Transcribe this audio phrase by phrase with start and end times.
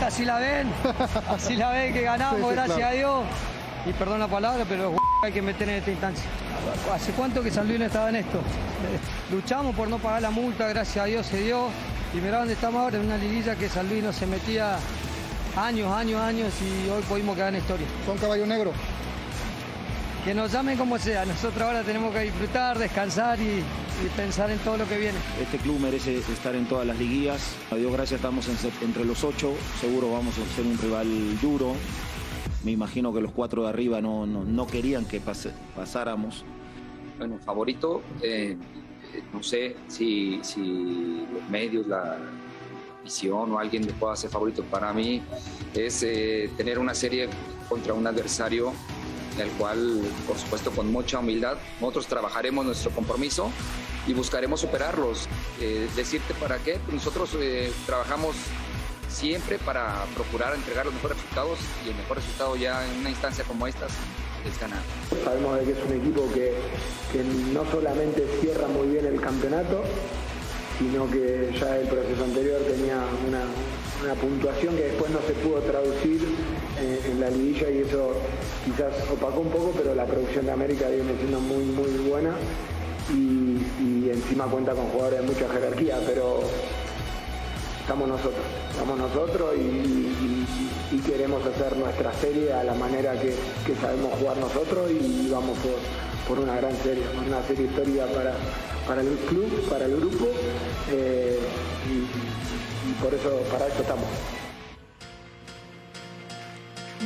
[0.00, 0.68] así la ven.
[1.28, 2.92] Así la ven que ganamos, Sí, sí, gracias claro.
[2.92, 3.24] a Dios.
[3.86, 6.24] Y perdón la palabra, pero hay que meter en esta instancia.
[6.92, 8.40] ¿Hace cuánto que San Luis no estaba en esto?
[9.32, 11.68] Luchamos por no pagar la multa, gracias a Dios se dio.
[12.12, 14.76] Y mirá dónde estamos ahora, en una liguilla que San Luis no se metía
[15.56, 17.86] años, años, años y hoy pudimos quedar en historia.
[18.04, 18.72] Son caballo negro.
[20.24, 23.64] Que nos llamen como sea, nosotros ahora tenemos que disfrutar, descansar y,
[24.04, 25.18] y pensar en todo lo que viene.
[25.40, 27.54] Este club merece estar en todas las liguillas.
[27.70, 29.54] A Dios gracias estamos en entre los ocho.
[29.80, 31.74] Seguro vamos a ser un rival duro.
[32.64, 36.44] Me imagino que los cuatro de arriba no, no, no querían que pase- pasáramos.
[37.18, 38.56] Bueno, favorito, eh,
[39.14, 42.18] eh, no sé si, si los medios, la
[43.02, 44.62] visión o alguien le pueda hacer favorito.
[44.64, 45.22] Para mí
[45.74, 47.28] es eh, tener una serie
[47.68, 48.72] contra un adversario
[49.36, 53.50] en el cual, por supuesto, con mucha humildad, nosotros trabajaremos nuestro compromiso
[54.10, 55.28] y buscaremos superarlos.
[55.60, 58.34] Eh, decirte para qué, Pues nosotros eh, trabajamos
[59.08, 63.44] siempre para procurar entregar los mejores resultados y el mejor resultado ya en una instancia
[63.44, 63.92] como estas
[64.44, 64.80] es ganar.
[65.24, 66.54] Sabemos de que es un equipo que,
[67.12, 69.82] que no solamente cierra muy bien el campeonato,
[70.78, 73.44] sino que ya el proceso anterior tenía una,
[74.02, 76.20] una puntuación que después no se pudo traducir
[76.80, 78.14] eh, en la liguilla y eso
[78.64, 82.34] quizás opacó un poco, pero la producción de América viene siendo muy, muy buena
[83.12, 86.40] y, encima cuenta con jugadores de mucha jerarquía, pero
[87.80, 93.34] estamos nosotros, estamos nosotros y, queremos hacer nuestra serie a la manera que,
[93.80, 95.56] sabemos jugar nosotros y vamos
[96.26, 98.34] por, una gran serie, una serie histórica para,
[98.86, 100.26] para el club, para el grupo
[100.90, 101.38] eh,
[101.88, 104.06] y por eso, para eso estamos.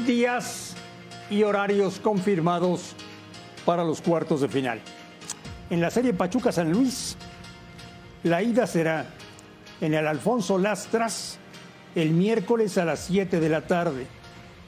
[0.07, 0.75] días
[1.31, 2.95] y horarios confirmados
[3.65, 4.81] para los cuartos de final.
[5.71, 7.17] En la serie Pachuca San Luis,
[8.23, 9.07] la ida será
[9.81, 11.39] en el Alfonso Lastras
[11.95, 14.07] el miércoles a las 7 de la tarde.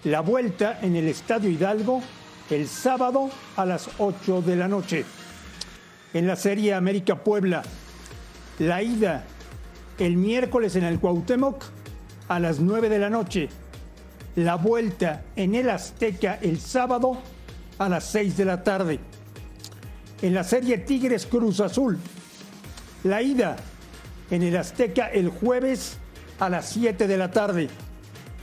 [0.04, 2.02] La vuelta en el Estadio Hidalgo
[2.50, 5.04] el sábado a las 8 de la noche.
[6.14, 7.62] En la serie América Puebla,
[8.58, 9.24] la ida
[9.98, 11.64] el miércoles en el Cuauhtémoc
[12.28, 13.48] a las 9 de la noche
[14.36, 17.16] la vuelta en el Azteca el sábado
[17.78, 19.00] a las 6 de la tarde.
[20.22, 21.98] En la serie Tigres Cruz Azul,
[23.04, 23.56] la ida
[24.30, 25.98] en el Azteca el jueves
[26.38, 27.68] a las 7 de la tarde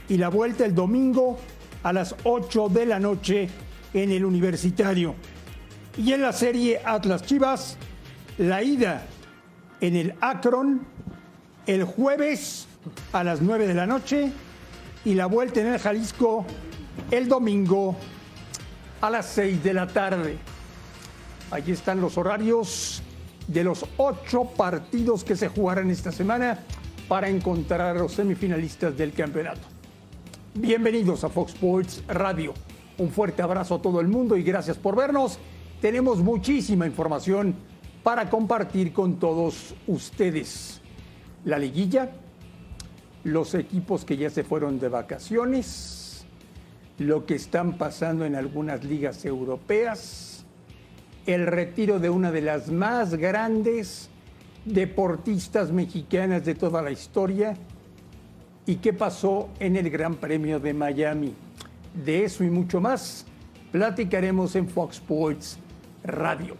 [0.08, 1.38] y la vuelta el domingo
[1.82, 3.48] a las 8 de la noche
[3.92, 5.14] en el Universitario.
[5.96, 7.76] Y en la serie Atlas Chivas,
[8.38, 9.06] la ida
[9.80, 10.86] en el Akron
[11.66, 12.66] el jueves
[13.12, 14.30] a las 9 de la noche
[15.04, 16.44] y la vuelta en el Jalisco
[17.10, 17.96] el domingo
[19.00, 20.38] a las 6 de la tarde.
[21.54, 23.00] Allí están los horarios
[23.46, 26.58] de los ocho partidos que se jugarán esta semana
[27.06, 29.60] para encontrar a los semifinalistas del campeonato.
[30.54, 32.54] Bienvenidos a Fox Sports Radio.
[32.98, 35.38] Un fuerte abrazo a todo el mundo y gracias por vernos.
[35.80, 37.54] Tenemos muchísima información
[38.02, 40.80] para compartir con todos ustedes.
[41.44, 42.10] La liguilla,
[43.22, 46.26] los equipos que ya se fueron de vacaciones,
[46.98, 50.33] lo que están pasando en algunas ligas europeas,
[51.26, 54.10] el retiro de una de las más grandes
[54.64, 57.56] deportistas mexicanas de toda la historia
[58.66, 61.34] y qué pasó en el Gran Premio de Miami.
[61.94, 63.26] De eso y mucho más
[63.72, 65.58] platicaremos en Fox Sports
[66.04, 66.56] Radio.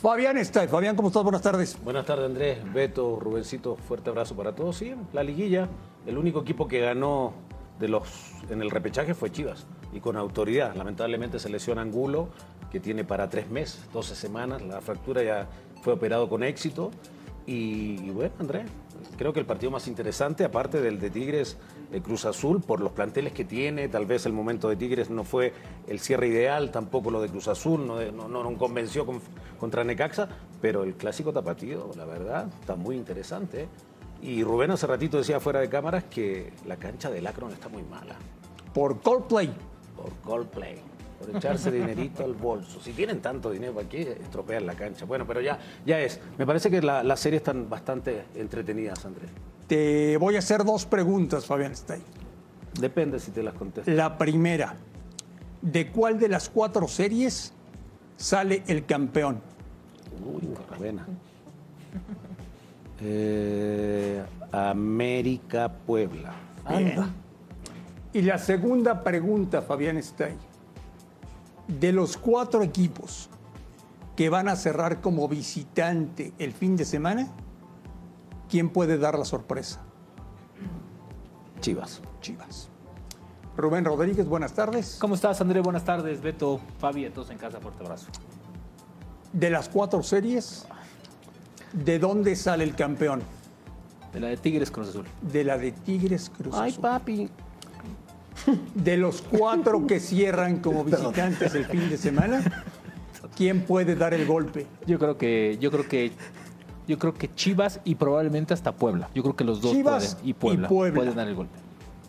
[0.00, 0.66] Fabián está.
[0.68, 1.24] Fabián, ¿cómo estás?
[1.24, 1.76] Buenas tardes.
[1.82, 4.76] Buenas tardes, Andrés, Beto, Rubencito, fuerte abrazo para todos.
[4.76, 5.68] Sí, la liguilla,
[6.06, 7.32] el único equipo que ganó
[7.78, 8.02] de los
[8.50, 10.74] en el repechaje fue Chivas y con autoridad.
[10.74, 12.28] Lamentablemente se lesiona Angulo,
[12.70, 14.62] que tiene para tres meses, 12 semanas.
[14.62, 15.46] La fractura ya
[15.82, 16.90] fue operado con éxito.
[17.46, 18.66] Y, bueno, Andrés,
[19.16, 21.56] creo que el partido más interesante, aparte del de Tigres
[21.92, 25.24] eh, Cruz Azul, por los planteles que tiene, tal vez el momento de Tigres no
[25.24, 25.54] fue
[25.86, 29.22] el cierre ideal, tampoco lo de Cruz Azul, no, no, no, convenció con-
[29.58, 30.28] contra Necaxa,
[30.60, 33.62] pero el clásico tapatío, la verdad, está muy interesante.
[33.62, 33.68] ¿eh?
[34.22, 37.82] Y Rubén hace ratito decía fuera de cámaras que la cancha del Akron está muy
[37.82, 38.16] mala,
[38.74, 39.52] Por Coldplay.
[39.96, 40.76] por Coldplay,
[41.20, 42.80] por echarse dinerito al bolso.
[42.80, 45.04] Si tienen tanto dinero, ¿para qué estropean la cancha?
[45.04, 46.20] Bueno, pero ya, ya es.
[46.36, 49.30] Me parece que la- las series están bastante entretenidas, Andrés.
[49.66, 52.02] Te voy a hacer dos preguntas, Fabián Stein.
[52.80, 53.90] Depende si te las contesto.
[53.90, 54.74] La primera,
[55.62, 57.52] ¿de cuál de las cuatro series
[58.16, 59.40] sale el campeón?
[60.24, 60.48] Uy,
[60.78, 61.06] buena.
[63.00, 66.32] Eh, América Puebla.
[66.68, 67.28] Bien.
[68.12, 70.38] Y la segunda pregunta, Fabián Stein.
[71.66, 73.28] De los cuatro equipos
[74.16, 77.28] que van a cerrar como visitante el fin de semana,
[78.48, 79.80] ¿quién puede dar la sorpresa?
[81.60, 82.00] Chivas.
[82.20, 82.68] Chivas.
[83.56, 84.98] Rubén Rodríguez, buenas tardes.
[85.00, 85.60] ¿Cómo estás, André?
[85.60, 86.20] Buenas tardes.
[86.22, 88.06] Beto, Fabi, todos en casa, fuerte abrazo.
[89.32, 90.66] De las cuatro series,
[91.72, 93.22] ¿de dónde sale el campeón?
[94.12, 95.04] De la de Tigres Cruz Azul.
[95.20, 96.82] De la de Tigres Cruz Ay, Azul.
[96.82, 97.28] papi.
[98.74, 102.42] De los cuatro que cierran como visitantes el fin de semana,
[103.36, 104.66] ¿quién puede dar el golpe?
[104.86, 106.12] Yo creo que, yo creo que,
[106.86, 109.10] yo creo que Chivas y probablemente hasta Puebla.
[109.14, 110.96] Yo creo que los dos Chivas pueden y Puebla, y Puebla.
[111.00, 111.58] pueden dar el golpe.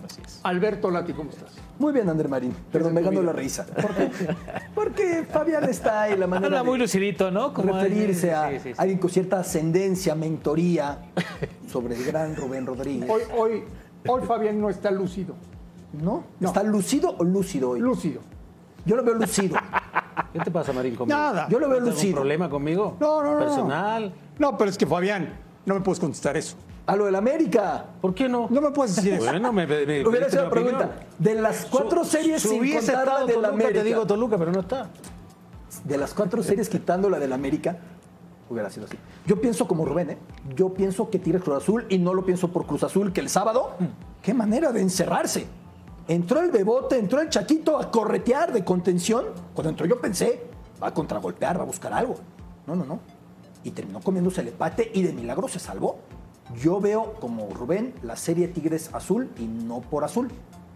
[0.10, 0.40] Así es.
[0.44, 1.52] Alberto Lati, ¿cómo estás?
[1.78, 2.54] Muy bien, André Marín.
[2.72, 3.66] Perdón, me ganó la risa.
[3.66, 4.10] ¿Por qué?
[4.76, 7.54] Porque Fabián está ahí la manera Habla muy lucidito, ¿no?
[7.54, 8.76] Como referirse a Sí, sí, sí.
[8.78, 11.00] alguien con cierta ascendencia, mentoría
[11.72, 13.10] sobre el gran Rubén Rodríguez.
[13.10, 13.64] Hoy, hoy,
[14.08, 15.36] hoy Fabián no está lúcido.
[15.94, 16.24] ¿No?
[16.40, 16.48] No.
[16.50, 17.80] ¿Está lúcido o lúcido hoy?
[17.80, 18.22] Lúcido.
[18.86, 19.58] Yo lo veo lúcido.
[20.34, 21.18] ¿Qué te pasa, Marín, conmigo?
[21.18, 21.48] Nada.
[21.50, 22.16] Yo lo veo ¿Tienes algún lúcido.
[22.16, 22.98] problema conmigo?
[23.00, 23.40] No, no, no.
[23.40, 24.14] ¿Personal?
[24.38, 25.34] No, pero es que Fabián,
[25.66, 26.56] no me puedes contestar eso.
[26.90, 27.86] A lo del América.
[28.02, 28.48] ¿Por qué no?
[28.50, 29.26] No me puedes decir eso.
[29.26, 30.76] Bueno, me, me, me Hubiera sido la opinión.
[30.78, 31.00] pregunta.
[31.20, 33.80] De las cuatro Su- series si sin hubiese contar la estado del América.
[33.80, 34.90] te digo Toluca, pero no está.
[35.84, 37.78] de las cuatro series quitando la del América,
[38.50, 38.98] hubiera sido así.
[39.28, 40.18] Yo pienso como Rubén, ¿eh?
[40.56, 43.30] Yo pienso que Tigres Cruz Azul y no lo pienso por Cruz Azul, que el
[43.30, 43.74] sábado,
[44.24, 45.46] qué manera de encerrarse.
[46.08, 49.26] Entró el Bebote, entró el Chaquito a corretear de contención.
[49.54, 50.44] Cuando entró yo pensé,
[50.82, 52.16] va a contragolpear, va a buscar algo.
[52.66, 53.00] No, no, no.
[53.64, 56.00] Y terminó comiéndose el empate y de milagro se salvó.
[56.58, 60.30] Yo veo como Rubén la serie Tigres Azul y no por Azul,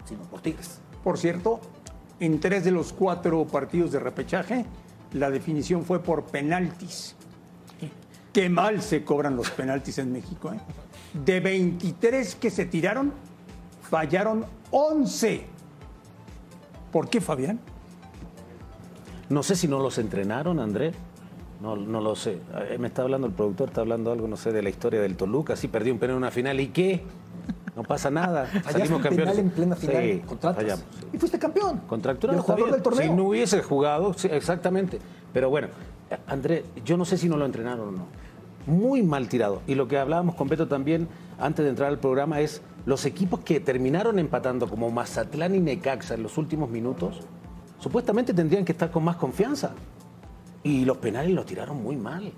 [0.05, 0.79] sino por Tigres.
[1.03, 1.59] Por cierto,
[2.19, 4.65] en tres de los cuatro partidos de repechaje,
[5.13, 7.15] la definición fue por penaltis.
[8.31, 10.51] Qué mal se cobran los penaltis en México.
[10.51, 10.59] ¿eh?
[11.13, 13.13] De 23 que se tiraron,
[13.81, 15.45] fallaron 11.
[16.91, 17.59] ¿Por qué, Fabián?
[19.29, 20.93] No sé si no los entrenaron, André.
[21.63, 22.39] No, no lo sé.
[22.69, 25.15] Eh, Me está hablando el productor, está hablando algo, no sé, de la historia del
[25.15, 25.55] Toluca.
[25.55, 26.59] Sí, perdió un penal en una final.
[26.59, 27.03] ¿Y qué?
[27.73, 28.49] No pasa nada.
[28.69, 29.37] Salimos campeones.
[29.37, 30.63] en plena final Sí, contra Atlas.
[30.65, 30.85] fallamos.
[30.99, 31.07] sí.
[31.13, 31.79] Y fuiste campeón.
[31.87, 32.37] Contracturado.
[32.37, 33.03] El jugador del torneo.
[33.03, 34.99] Si no hubiese jugado, sí, exactamente.
[35.31, 35.69] Pero bueno,
[36.11, 38.05] eh, André, yo no sé si no lo entrenaron o no.
[38.67, 39.61] Muy mal tirado.
[39.65, 41.07] Y lo que hablábamos con Beto también
[41.39, 46.13] antes de entrar al programa es los equipos que terminaron empatando como Mazatlán y Necaxa
[46.15, 47.21] en los últimos minutos,
[47.79, 49.71] supuestamente tendrían que estar con más confianza.
[50.63, 52.31] Y los penales los tiraron muy mal.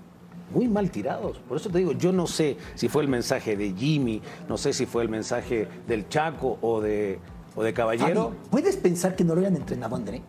[0.52, 1.38] Muy mal tirados.
[1.48, 4.72] Por eso te digo, yo no sé si fue el mensaje de Jimmy, no sé
[4.72, 7.18] si fue el mensaje del Chaco o de,
[7.56, 8.28] o de Caballero.
[8.28, 10.22] Fabi, ¿Puedes pensar que no lo hayan entrenado, André?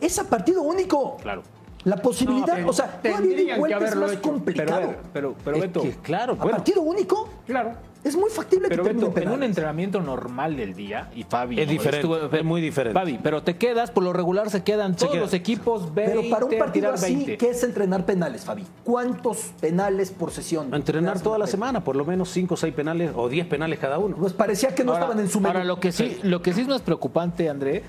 [0.00, 1.16] Es a partido único.
[1.16, 1.42] Claro.
[1.84, 4.22] La posibilidad, No, o sea, todavía tendrían que es haberlo más hecho.
[4.22, 4.80] complicado.
[4.80, 7.28] Pero, pero, pero Es Beto, que, claro, ¿A bueno, partido único?
[7.46, 7.72] Claro.
[8.04, 11.58] Es muy factible pero que Beto, en un entrenamiento normal del día, y Fabi...
[11.58, 12.06] Es diferente,
[12.36, 12.98] es muy diferente.
[12.98, 15.22] Fabi, pero te quedas, por lo regular se quedan todos queda.
[15.22, 17.38] los equipos 20, Pero para un partido así, 20.
[17.38, 18.64] ¿qué es entrenar penales, Fabi?
[18.84, 20.72] ¿Cuántos penales por sesión?
[20.74, 23.98] entrenar toda la semana, por lo menos 5 o 6 penales o 10 penales cada
[23.98, 24.16] uno.
[24.16, 25.52] Pues parecía que no Ahora- estaban en su medio.
[25.54, 27.84] Ahora, lo que sí, lo que sí es más preocupante, André,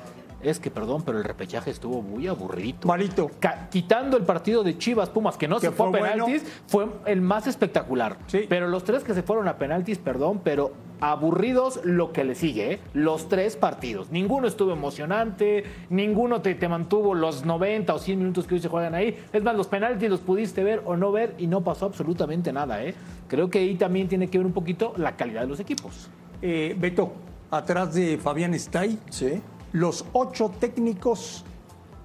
[0.50, 2.78] es que, perdón, pero el repechaje estuvo muy aburrido.
[2.86, 3.30] Malito.
[3.40, 6.26] Ca- quitando el partido de Chivas Pumas, que no Que se fue a bueno.
[6.26, 8.18] penaltis, fue el más espectacular.
[8.28, 8.46] Sí.
[8.48, 12.74] Pero los tres que se fueron a penaltis, perdón, pero aburridos lo que le sigue,
[12.74, 12.80] ¿eh?
[12.94, 14.12] los tres partidos.
[14.12, 18.70] Ninguno estuvo emocionante, ninguno te, te mantuvo los 90 o 100 minutos que hoy se
[18.70, 19.18] juegan ahí.
[19.34, 22.84] Es más, los penaltis los pudiste ver o no ver y no pasó absolutamente nada.
[22.84, 22.96] ¿eh?
[23.28, 26.10] Creo que ahí también tiene que ver un poquito la calidad de los equipos.
[26.42, 27.12] Eh, Beto,
[27.52, 29.42] atrás de Fabián ahí Sí,
[29.72, 31.44] los ocho técnicos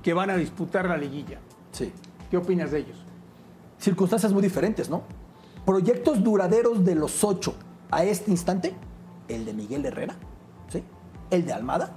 [0.03, 1.39] que van a disputar la liguilla.
[1.73, 1.93] sí.
[2.31, 2.97] ¿Qué opinas de ellos?
[3.79, 5.03] Circunstancias muy diferentes, ¿no?
[5.67, 7.55] Proyectos duraderos de los ocho
[7.91, 8.73] a este instante,
[9.27, 10.15] el de Miguel Herrera,
[10.69, 10.85] ¿sí?
[11.31, 11.97] El de Almada,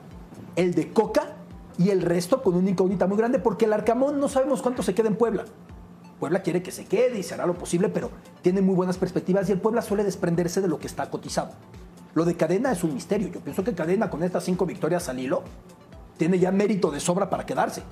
[0.56, 1.36] el de Coca
[1.78, 4.96] y el resto con una incógnita muy grande porque el Arcamón no sabemos cuánto se
[4.96, 5.46] queda en Puebla.
[6.20, 8.10] Puebla quiere que se quede y se hará lo posible, pero
[8.42, 11.52] tiene muy buenas perspectivas y el Puebla suele desprenderse de lo que está cotizado.
[12.14, 13.30] Lo de Cadena es un misterio.
[13.30, 15.44] Yo pienso que Cadena con estas cinco victorias al hilo
[16.18, 17.84] tiene ya mérito de sobra para quedarse.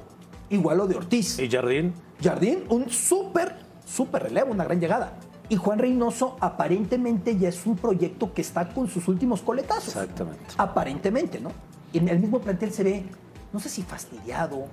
[0.50, 1.40] Igual lo de Ortiz.
[1.40, 1.94] ¿Y Jardín?
[2.22, 5.18] Jardín, un súper, súper relevo, una gran llegada.
[5.50, 9.96] Y Juan Reynoso aparentemente ya es un proyecto que está con sus últimos coletazos.
[9.96, 10.46] Exactamente.
[10.58, 11.52] Aparentemente, ¿no?
[11.92, 13.06] Y en el mismo plantel se ve,
[13.52, 14.68] no sé si fastidiado,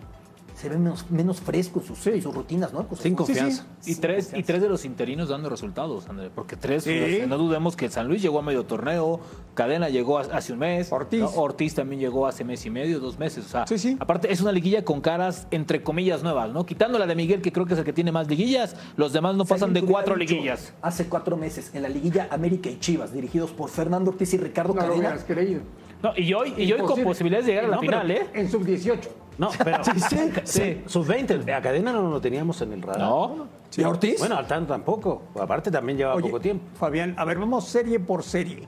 [0.58, 2.84] se ve menos, menos fresco en sus, en sus rutinas, ¿no?
[3.00, 3.64] Sin confianza.
[3.86, 6.98] Y tres, y tres de los interinos dando resultados, André, porque tres, Sí.
[6.98, 9.20] pues, no dudemos que San Luis llegó a medio torneo,
[9.54, 11.20] Cadena llegó hace un mes, Ortiz.
[11.20, 11.28] ¿no?
[11.30, 13.96] Ortiz también llegó hace mes y medio, dos meses, o sea, Sí, sí.
[14.00, 16.66] aparte es una liguilla con caras entre comillas nuevas, ¿no?
[16.66, 19.36] Quitando la de Miguel, que creo que es el que tiene más liguillas, los demás
[19.36, 20.72] no Si pasan de cuatro dicho liguillas.
[20.82, 24.74] Hace cuatro meses, en la liguilla América y Chivas, dirigidos por Fernando Ortiz y Ricardo
[24.74, 24.98] No lo Cadena.
[25.10, 25.60] hubieras creído.
[26.02, 28.26] No, y hoy, y hoy con posibilidades de llegar a la No, pero final, ¿eh?
[28.34, 28.98] En sub-18.
[29.38, 29.84] No, pero.
[29.84, 30.82] Sí, sí, sí.
[30.86, 31.52] Sus 20.
[31.52, 33.00] A Cadena no lo teníamos en el radar.
[33.00, 33.48] No.
[33.76, 34.18] ¿Y a Ortiz?
[34.18, 35.22] Bueno, Altán tampoco.
[35.38, 36.64] Aparte también lleva Oye, poco tiempo.
[36.74, 38.66] Fabián, a ver, vamos serie por serie.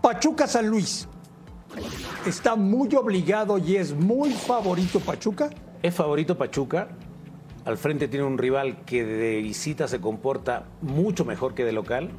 [0.00, 1.08] Pachuca San Luis.
[2.26, 5.50] Está muy obligado y es muy favorito Pachuca.
[5.82, 6.88] Es favorito Pachuca.
[7.64, 12.10] Al frente tiene un rival que de visita se comporta mucho mejor que de local.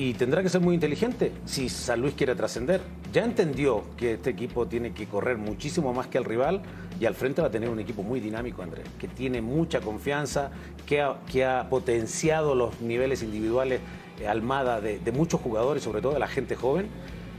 [0.00, 2.80] Y tendrá que ser muy inteligente si San Luis quiere trascender.
[3.12, 6.62] Ya entendió que este equipo tiene que correr muchísimo más que el rival
[6.98, 10.52] y al frente va a tener un equipo muy dinámico, Andrés, que tiene mucha confianza,
[10.86, 11.02] que
[11.44, 13.80] ha, potenciado los niveles individuales
[14.18, 16.86] eh, Almada de, muchos jugadores, sobre todo de la gente joven.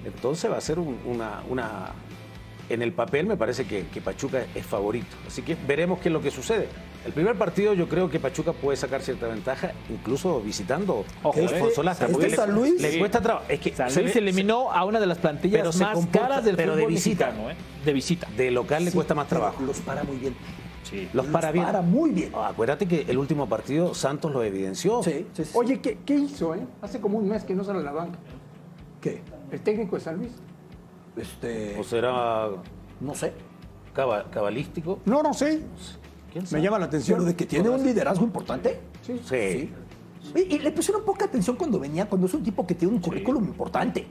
[0.06, 1.94] Entonces va a ser un- una, una-
[2.70, 5.18] En el papel me parece que, que Pachuca es favorito.
[5.26, 6.68] Así que veremos qué es lo que sucede.
[7.06, 11.42] El primer partido yo creo que Pachuca puede sacar cierta ventaja, incluso visitando Ojo, a
[11.42, 13.46] Alfonso este- este le- San Luis- le, cuesta trabajo.
[13.50, 15.96] Es que San se Luis ve- eliminó a una de las plantillas pero se más
[15.96, 17.26] comporta- caras del pero de fútbol visita.
[17.28, 17.56] mexicano, ¿eh?
[17.86, 18.28] De visita.
[18.38, 19.64] de local le Sí, cuesta más trabajo.
[19.64, 20.36] Los para muy bien.
[21.14, 21.66] Los para bien.
[21.66, 22.32] Para muy bien.
[22.36, 25.02] Ah, Acuérdate que el último partido Santos lo evidenció.
[25.02, 25.52] Sí, sí, sí.
[25.56, 26.54] Oye, ¿qué, qué hizo?
[26.54, 26.60] Eh?
[26.82, 28.20] Hace como un mes que no sale a la banca.
[29.00, 29.22] ¿Qué?
[29.52, 30.32] El técnico de San Luis.
[31.16, 32.50] Este, O será
[33.00, 33.34] no sé.
[33.94, 35.00] caba- cabalístico.
[35.06, 35.62] No, no sé.
[36.32, 37.18] ¿Quién Me llama la atención.
[37.20, 38.80] Pero de que tiene un liderazgo importante.
[39.06, 39.20] Sí.
[39.26, 39.70] Sí.
[40.36, 43.02] Y, y le pusieron poca atención cuando venía, cuando es un tipo que tiene un
[43.02, 44.06] currículum importante.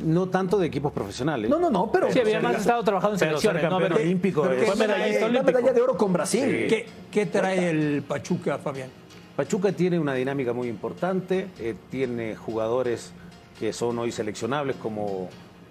[0.00, 1.48] No tanto de equipos profesionales.
[1.48, 2.12] No, no, no, pero.
[2.12, 3.78] Sí, había más estado trabajando en Pero selecciones, ¿no?
[3.78, 5.58] Pero- olímpico pero que Fue medallista olímpico.
[5.58, 6.66] medalla de oro con Brasil.
[6.68, 8.90] ¿Qué, qué trae el Pachuca, Fabián?
[9.34, 13.12] Pachuca tiene una dinámica muy importante, eh, tiene jugadores
[13.58, 15.28] que son hoy seleccionables como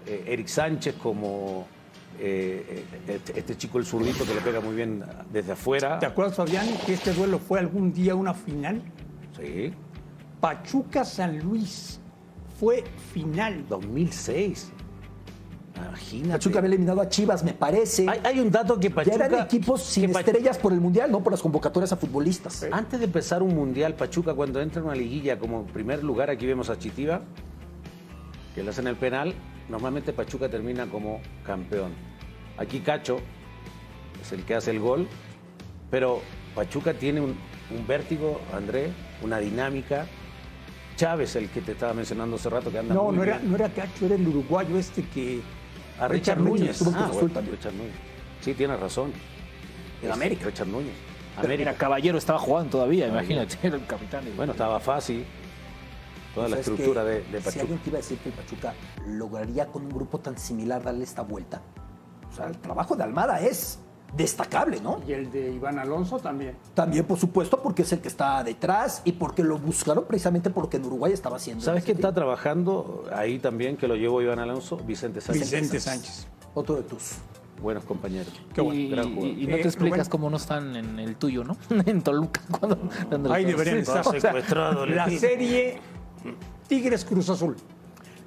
[0.08, 1.68] eh, Eric Sánchez, como
[2.20, 6.00] eh, eh, este, este chico el zurdito que le pega muy bien desde afuera.
[6.00, 8.82] ¿Te acuerdas, Fabián, que este duelo fue algún día una final?
[9.40, 9.74] Sí,
[10.40, 12.00] Pachuca-San Luis
[12.60, 13.66] fue final.
[13.68, 14.72] 2006.
[15.76, 16.32] Imagínate.
[16.34, 18.08] Pachuca había eliminado a Chivas, me parece.
[18.10, 19.26] Hay, hay un dato que ya Pachuca...
[19.26, 22.66] eran equipos sin Pachuca- estrellas por el Mundial, no por las convocatorias a futbolistas.
[22.72, 26.46] Antes de empezar un mundial, Pachuca, cuando entra en una liguilla como primer lugar, aquí
[26.46, 27.22] vemos a Chitiba,
[28.54, 29.34] que le hacen el penal,
[29.70, 31.92] normalmente Pachuca termina como campeón.
[32.58, 33.18] Aquí Cacho
[34.22, 35.08] es el que hace el gol,
[35.92, 36.22] pero
[36.56, 37.36] Pachuca tiene un,
[37.72, 38.90] un vértigo, André,
[39.22, 40.06] una dinámica.
[40.96, 43.50] Chávez, el que te estaba mencionando hace rato, que anda No, muy no era, bien.
[43.52, 45.42] no era Cacho, era el uruguayo este que...
[46.00, 47.42] A Richard, Richard Núñez, Ah, bueno.
[47.52, 47.94] Richard Núñez.
[48.42, 49.12] Sí, tienes razón.
[50.02, 50.46] En Es América.
[50.46, 50.94] Richard Núñez.
[51.38, 51.58] América.
[51.58, 54.24] Mira, Caballero estaba jugando todavía, imagínate, era el capitán.
[54.38, 55.26] Bueno, estaba fácil.
[56.36, 57.62] Toda la ¿Sabes estructura de, de Si Pachuca.
[57.62, 58.74] alguien te iba a decir que el Pachuca
[59.08, 61.62] lograría con un grupo tan similar darle esta vuelta.
[62.32, 63.80] O sea, el trabajo de Almada es
[64.16, 65.02] destacable, ¿no?
[65.08, 66.56] Y el de Iván Alonso también.
[66.74, 70.66] También, por supuesto, porque es el que está detrás y porque lo buscaron precisamente por
[70.66, 71.64] lo que en Uruguay estaba haciendo.
[71.64, 74.78] ¿Sabes quién está trabajando ahí también, que lo llevó Iván Alonso?
[74.78, 75.50] Vicente Sánchez.
[75.52, 76.28] Vicente Sánchez.
[76.54, 77.14] Otro de tus.
[77.62, 78.34] Buenos compañeros.
[78.54, 78.80] Qué bueno.
[78.80, 79.38] y, gran y- jugador.
[79.40, 80.10] y no Eh, te explicas Rubén.
[80.12, 81.56] cómo no están en el tuyo, ¿no?
[81.86, 82.42] en Toluca.
[82.60, 84.04] Cuando, Ahí deberían estar.
[84.20, 85.80] sea, La serie
[86.68, 87.56] Tigres Cruz Azul.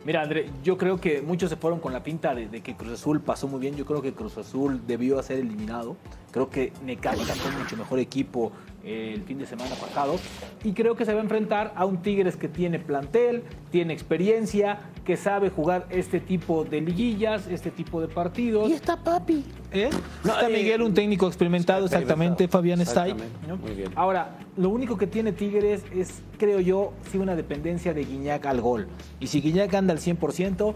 [0.05, 3.21] Mira, André, yo creo que muchos se fueron con la pinta de, que Cruz Azul
[3.21, 3.77] pasó muy bien.
[3.77, 5.97] Yo creo que Cruz Azul debió ser eliminado.
[6.31, 8.53] Creo que Necaxa fue mucho mejor equipo
[8.89, 10.17] el fin de semana pasado.
[10.65, 14.79] Y creo que se va a enfrentar a un Tigres que tiene plantel, tiene experiencia,
[15.05, 18.69] que sabe jugar este tipo de liguillas, este tipo de partidos.
[18.69, 19.45] Y está Papi.
[19.73, 19.91] ¿Eh?
[20.25, 22.49] está eh, Miguel, un técnico experimentado, exactamente.
[22.49, 23.13] Fabián está ahí.
[23.13, 23.49] Exactamente.
[23.49, 23.57] ¿no?
[23.57, 23.91] Muy bien.
[23.95, 28.61] Ahora, lo único que tiene Tigres es, creo yo, sí una dependencia de Guiñac al
[28.61, 28.89] gol.
[29.21, 30.75] Y si Guiñac anda al 100%,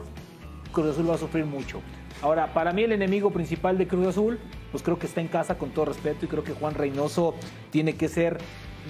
[0.73, 1.81] Cruz Azul va a sufrir mucho.
[2.23, 4.39] Ahora, para mí el enemigo principal de Cruz Azul,
[4.71, 7.35] pues creo que está en casa con todo respeto y creo que Juan Reynoso
[7.71, 8.39] tiene que ser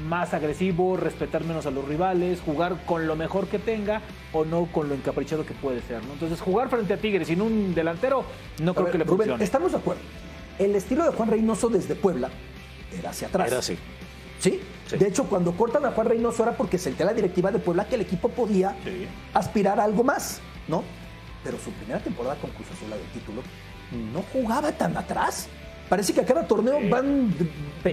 [0.07, 4.01] más agresivo, respetar menos a los rivales, jugar con lo mejor que tenga
[4.33, 6.05] o no con lo encaprichado que puede ser.
[6.05, 6.13] ¿no?
[6.13, 8.25] Entonces, jugar frente a Tigres sin un delantero,
[8.63, 9.45] no A creo ver, que le Rubén, funcione.
[9.45, 10.03] estamos de acuerdo.
[10.59, 12.29] El estilo de Juan Reynoso desde Puebla
[12.99, 13.49] era hacia atrás.
[13.49, 13.79] Era así.
[14.41, 14.61] ¿Sí?
[14.89, 14.97] Sí.
[14.99, 17.95] De hecho, cuando cortan a Juan Reynoso era porque sentía la directiva de Puebla que
[17.95, 18.77] el equipo podía
[19.33, 20.83] aspirar a algo más, ¿no?
[21.45, 23.43] Pero su primera temporada con Cruz Azul, la del título,
[24.13, 25.49] no jugaba tan atrás.
[25.89, 27.35] Parece que a cada torneo van,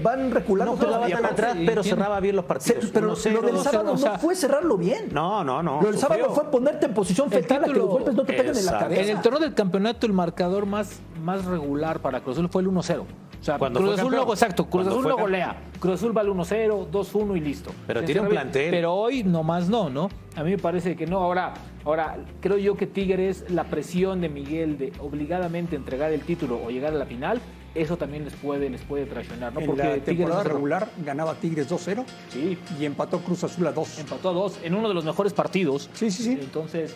[0.01, 0.73] van reculando.
[0.73, 2.91] No jugaba tan atrás, sí, pero cerraba bien los Se- partidos.
[2.93, 3.63] pero 1-0, lo del 2-0.
[3.63, 5.09] sábado o sea, no fue cerrarlo bien.
[5.11, 5.81] No, no, no.
[5.81, 8.55] Lo del sábado fue ponerte en posición fetal a que los golpes no te peguen
[8.55, 9.01] en la cabeza.
[9.01, 12.69] En el torneo del campeonato, el marcador más, más regular para Cruz Azul fue el
[12.69, 13.03] 1-0.
[13.39, 15.55] O sea, Cuando Cruz Azul no, exacto, Cruz Cuando Azul no golea.
[15.79, 17.71] Cruz Azul va al 1-0, 2-1 y listo.
[17.87, 18.69] Pero tiene un plantel.
[18.69, 20.09] Pero hoy nomás no, ¿no?
[20.35, 21.19] A mí me parece que no.
[21.19, 21.53] Ahora,
[21.85, 26.69] ahora creo yo que Tigres, la presión de Miguel de obligadamente entregar el título o
[26.69, 27.39] llegar a la final,
[27.75, 29.61] eso también les puede, les puede traicionar, ¿no?
[29.61, 33.71] En la Tigres temporada es- regular ganaba Tigres 2-0 Sí, y empató Cruz Azul a
[33.71, 33.99] 2.
[33.99, 35.89] empató a dos en uno de los mejores partidos.
[35.93, 36.37] Sí, sí, sí.
[36.41, 36.95] Entonces,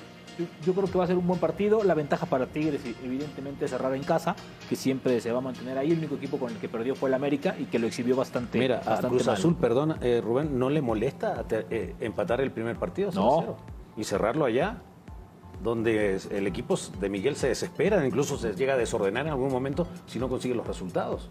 [0.65, 1.83] yo, creo que va a ser un buen partido.
[1.83, 4.35] La ventaja para Tigres, evidentemente, es cerrar en casa,
[4.69, 5.91] que siempre se va a mantener ahí.
[5.91, 8.59] El único equipo con el que perdió fue el América y que lo exhibió bastante.
[8.59, 9.27] Mira, a bastante Cruz.
[9.27, 13.11] Azul, perdón, eh, Rubén, ¿no le molesta eh, empatar el primer partido?
[13.11, 13.41] No.
[13.41, 13.55] 0-0?
[13.97, 14.81] ¿Y cerrarlo allá?
[15.61, 19.87] donde el equipo de Miguel se desespera, incluso se llega a desordenar en algún momento
[20.05, 21.29] si no consigue los resultados.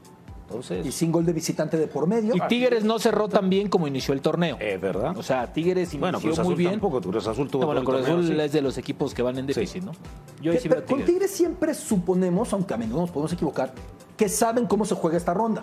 [0.53, 2.35] Entonces, Y sin gol de visitante de por medio.
[2.37, 4.57] Y Tigres no cerró tan bien como inició el torneo.
[4.61, 5.17] es verdad.
[5.17, 6.73] O sea, Tigres inició bueno, Cruz muy bien.
[6.73, 9.47] tampoco, Cruz Azul tuvo No, bueno, Cruz Azul es de los equipos que van en
[9.47, 9.93] déficit, ¿no?
[10.41, 11.31] Yo sí con Tigres.
[11.31, 13.73] Siempre suponemos, aunque a menudo nos podemos equivocar,
[14.17, 15.63] que saben cómo se juega esta ronda,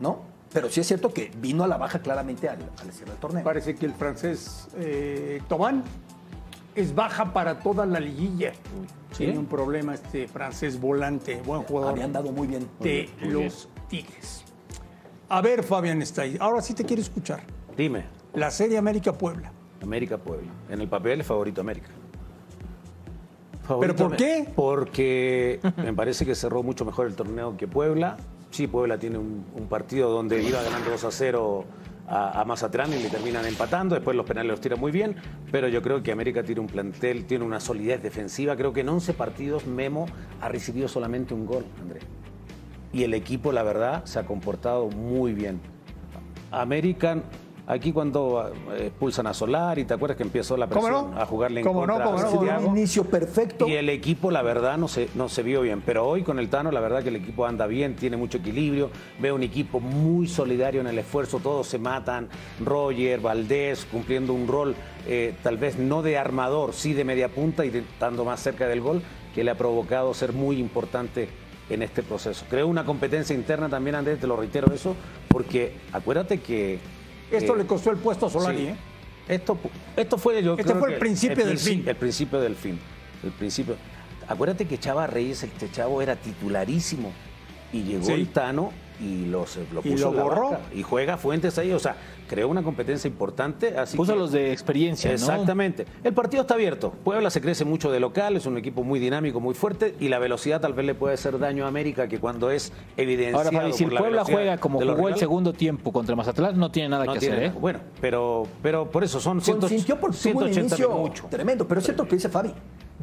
[0.00, 0.20] ¿no?
[0.52, 3.42] Pero sí es cierto que vino a la baja claramente al, al cierre del torneo.
[3.44, 5.82] Parece que el francés eh, Tobán
[6.76, 8.52] es baja para toda la liguilla.
[9.16, 12.68] Tiene un problema este francés volante, buen jugador Habían dado muy bien.
[12.80, 14.44] de los Tigres.
[15.28, 16.36] A ver, Fabián está ahí.
[16.40, 17.42] Ahora sí te quiero escuchar.
[17.76, 19.52] Dime, La Serie América Puebla.
[19.82, 20.50] América Puebla.
[20.68, 21.88] En el papel es favorito América.
[23.80, 24.46] ¿Pero por qué?
[24.54, 28.16] Porque me parece que cerró mucho mejor el torneo que Puebla.
[28.50, 31.64] Sí, Puebla tiene un, un partido donde iba ganando 2 a 0
[32.06, 33.94] a, a Mazatlán y le terminan empatando.
[33.94, 35.16] Después los penales los tira muy bien.
[35.50, 38.54] Pero yo creo que América tiene un plantel, tiene una solidez defensiva.
[38.56, 40.06] Creo que en 11 partidos Memo
[40.40, 42.00] ha recibido solamente un gol, André.
[42.94, 45.60] Y el equipo, la verdad, se ha comportado muy bien.
[46.52, 47.24] American,
[47.66, 51.20] aquí cuando eh, expulsan a Solar y te acuerdas que empezó la ¿Cómo presión no?
[51.20, 51.94] a jugarle en ¿Cómo no?
[51.94, 52.30] contra ¿Cómo a no?
[52.30, 52.68] Santiago.
[52.68, 53.66] un inicio perfecto.
[53.66, 55.82] Y el equipo, la verdad, no se, no se vio bien.
[55.84, 58.90] Pero hoy con el Tano, la verdad que el equipo anda bien, tiene mucho equilibrio.
[59.18, 62.28] Veo un equipo muy solidario en el esfuerzo, todos se matan.
[62.64, 64.76] Roger, Valdés, cumpliendo un rol
[65.08, 68.80] eh, tal vez no de armador, sí de media punta y estando más cerca del
[68.80, 69.02] gol,
[69.34, 71.28] que le ha provocado ser muy importante
[71.70, 72.44] en este proceso.
[72.50, 74.94] Creo una competencia interna también, Andrés, te lo reitero eso,
[75.28, 76.78] porque acuérdate que...
[77.30, 78.66] Esto eh, le costó el puesto a Solari, Sí.
[78.68, 78.76] ¿eh?
[79.26, 79.58] Esto,
[79.96, 81.82] esto fue, yo Este creo fue el principio del fin.
[81.86, 82.78] El principio del fin.
[83.22, 83.76] El principio.
[84.28, 87.10] Acuérdate que Chava Reyes, este chavo, era titularísimo.
[87.72, 88.12] Y llegó Sí.
[88.12, 90.50] el Tano y lo, se- lo Y lo borró.
[90.50, 90.60] banca.
[90.74, 91.72] Y juega Fuentes ahí.
[91.72, 91.96] O sea,
[92.28, 93.76] creó una competencia importante.
[93.76, 95.14] Así Puso que- los de experiencia, ¿no?
[95.16, 95.86] Exactamente.
[96.02, 96.92] El partido está abierto.
[97.04, 99.94] Puebla se crece mucho de local, es un equipo muy dinámico, muy fuerte.
[100.00, 103.38] Y la velocidad tal vez le puede hacer daño a América, que cuando es evidenciado.
[103.48, 106.58] Ahora, Fabi, si por la Puebla juega como los jugó el segundo tiempo contra Mazatlán,
[106.58, 107.52] no tiene nada no que tiene hacer, ¿eh?
[107.60, 111.26] Bueno, pero, pero por eso son 100 Consintió porque tuvo un 180 inicio mucho.
[111.30, 111.66] tremendo.
[111.66, 112.52] Pero es cierto lo que dice Fabi.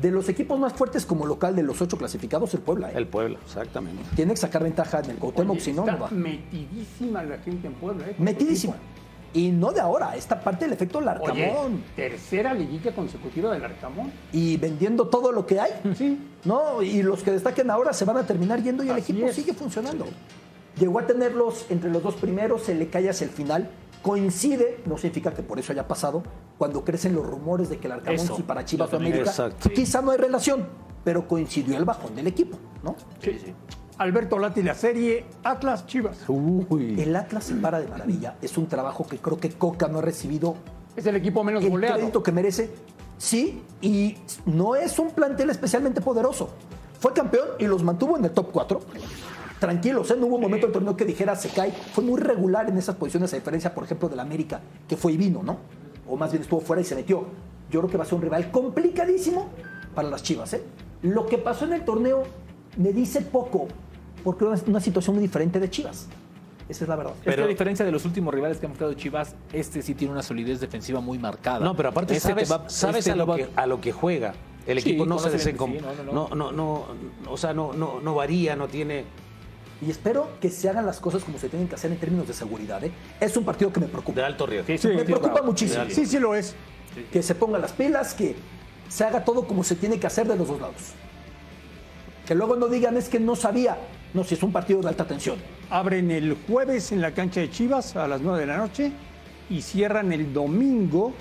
[0.02, 2.90] De los equipos más fuertes como local de los ocho clasificados, el Puebla.
[2.90, 2.94] ¿eh?
[2.96, 4.04] El Puebla, exactamente.
[4.16, 6.10] Tiene que sacar ventaja en el Cuauhtémoc, si no, Está no va.
[6.10, 8.06] metidísima la gente en Puebla.
[8.08, 8.16] ¿eh?
[8.18, 8.76] Metidísima.
[9.34, 11.84] Y no de ahora, esta parte del efecto Oye, Larcamón.
[11.96, 14.12] tercera liguilla consecutiva del Arcamón.
[14.34, 15.72] Y vendiendo todo lo que hay.
[15.96, 16.18] Sí.
[16.44, 19.28] No, y los que destaquen ahora se van a terminar yendo y el Así equipo
[19.28, 19.36] es.
[19.36, 20.06] sigue funcionando.
[20.80, 23.70] Llegó a tenerlos entre los dos primeros, se le cae hacia el final.
[24.02, 26.24] Coincide, no significa que por eso haya pasado,
[26.58, 28.96] cuando crecen los rumores de que el Arcamón sí para Chivas o.
[28.98, 29.30] América.
[29.30, 29.70] Exacto.
[29.70, 30.68] Quizá no hay relación,
[31.04, 32.96] pero coincidió el bajón del equipo, ¿no?
[33.98, 36.18] Alberto Lati, la serie Atlas Chivas.
[36.80, 38.36] El Atlas se para de maravilla.
[38.42, 40.56] Es un trabajo que creo que Coca no ha recibido
[40.96, 41.98] Es el equipo menos el goleado.
[41.98, 42.72] crédito que merece.
[43.20, 46.50] Sí, y no es un plantel especialmente poderoso.
[47.00, 48.80] Fue campeón y los mantuvo en el top 4.
[49.66, 50.16] Tranquilos, ¿eh?
[50.20, 51.72] no hubo un momento del torneo que dijera se cae.
[51.72, 55.18] Fue muy regular en esas posiciones, a diferencia, por ejemplo, del América, que fue y
[55.18, 55.58] vino, ¿no?
[56.10, 57.26] O más bien estuvo fuera y se metió.
[57.70, 59.50] Yo creo que va a ser un rival complicadísimo
[59.94, 60.52] para las Chivas.
[60.56, 60.64] ¿eh?
[61.04, 62.24] Lo que pasó en el torneo
[62.76, 63.68] me dice poco,
[64.24, 66.08] porque es una situación muy diferente de Chivas.
[66.68, 67.14] Esa es la verdad.
[67.24, 70.12] Es que a diferencia de los últimos rivales que han enfrentado Chivas, este sí tiene
[70.12, 71.60] una solidez defensiva muy marcada.
[71.64, 73.92] No, pero aparte Este sabes, va- sabes este a, lo va- que, a lo que
[73.92, 74.34] juega.
[74.66, 76.52] El Sí, equipo no se desencom- sí, no, no, no, no.
[76.52, 76.86] no,
[77.26, 79.06] no, o sea, no, no, no varía, no tiene.
[79.82, 82.34] Y espero que se hagan las cosas como se tienen que hacer en términos de
[82.34, 82.84] seguridad.
[82.84, 82.92] ¿eh?
[83.20, 84.20] Es un partido que me preocupa.
[84.22, 84.68] De alto riesgo.
[84.68, 85.48] Sí, Sí, me preocupa bravo.
[85.48, 85.86] muchísimo.
[85.90, 86.56] Sí, sí lo es.
[87.12, 88.36] Que se pongan las pilas, que
[88.90, 90.76] se haga todo como se tiene que hacer de los dos lados.
[92.28, 93.78] Que luego no digan es que no sabía.
[94.14, 95.38] No, si es un partido de alta tensión.
[95.70, 98.92] Abren el jueves en la cancha de Chivas a las 9 de la noche
[99.50, 101.14] y cierran el domingo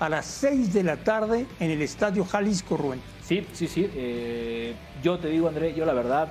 [0.00, 3.00] a las 6 de la tarde en el Estadio Jalisco Rubén.
[3.22, 3.88] Sí, sí, sí.
[3.94, 6.28] eh, yo te digo, André, yo la verdad,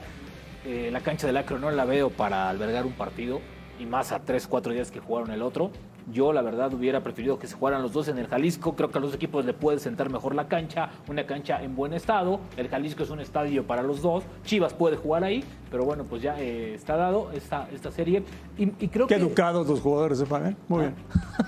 [0.65, 3.39] eh, la cancha del Acro no la veo para albergar un partido,
[3.79, 5.71] y más a tres, cuatro días que jugaron el otro.
[6.09, 8.77] Yo, la verdad, hubiera preferido que se jugaran los dos en el Jalisco.
[8.77, 11.91] Creo que a los equipos le puede sentar mejor la cancha, una cancha en buen
[11.91, 12.39] estado.
[12.55, 14.23] El Jalisco es un estadio para los dos.
[14.45, 18.23] Chivas puede jugar ahí, pero bueno, pues ya eh, está dado esta, esta serie.
[18.57, 19.21] Y, y creo Qué que.
[19.21, 20.55] educados los jugadores de Fabián.
[20.69, 20.95] Muy bien.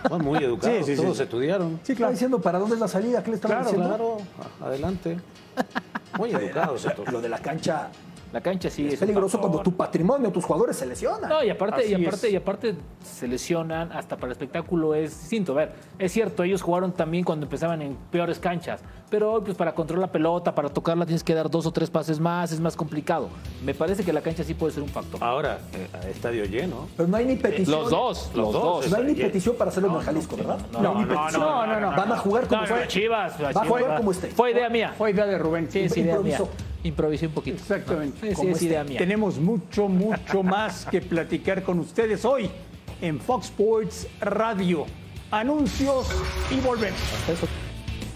[0.09, 1.01] Bueno, muy educados, Sí, sí, sí.
[1.03, 1.79] todos estudiaron.
[1.83, 2.11] Sí, Está claro.
[2.11, 3.87] diciendo para dónde es la salida, ¿qué le estaba Claro, diciendo?
[3.95, 4.17] claro.
[4.61, 5.17] Adelante.
[6.17, 7.09] Muy educados estos.
[7.13, 7.87] Lo de la cancha
[8.31, 11.29] La cancha sí es, peligroso cuando tu patrimonio, tus jugadores se lesionan.
[11.29, 12.33] No, y aparte, y aparte, es.
[12.33, 15.53] y aparte se lesionan, hasta para el espectáculo es distinto.
[15.53, 18.81] A ver, es cierto, ellos jugaron también cuando empezaban en peores canchas.
[19.09, 21.89] pero hoy pues para controlar la pelota, para tocarla tienes que dar dos o tres
[21.89, 23.29] pases más, es más complicado.
[23.65, 25.23] Me parece que la cancha sí puede ser un factor.
[25.23, 26.87] Ahora, eh, estadio lleno.
[26.95, 27.81] Pero no hay ni petición.
[27.81, 28.89] Los dos, los dos.
[28.89, 30.59] No hay ni petición para hacerlo en el Jalisco, ¿verdad?
[30.71, 31.41] No, hay ni no, petición.
[31.41, 31.91] no, no, no.
[31.97, 32.79] Van a jugar como No, fue.
[32.81, 34.27] no, Chivas, Va a jugar como esté.
[34.27, 34.93] Fue idea mía.
[34.95, 35.67] Fue idea de Rubén.
[35.71, 36.39] Sí, es idea mía.
[36.83, 37.57] Improvisé un poquito.
[37.57, 38.33] Exactamente.
[38.33, 38.65] Como es este.
[38.65, 38.97] idea mía.
[38.97, 42.49] Tenemos mucho, mucho más que platicar con ustedes hoy
[43.01, 44.85] en Fox Sports Radio.
[45.31, 46.07] Anuncios
[46.49, 46.99] y volvemos.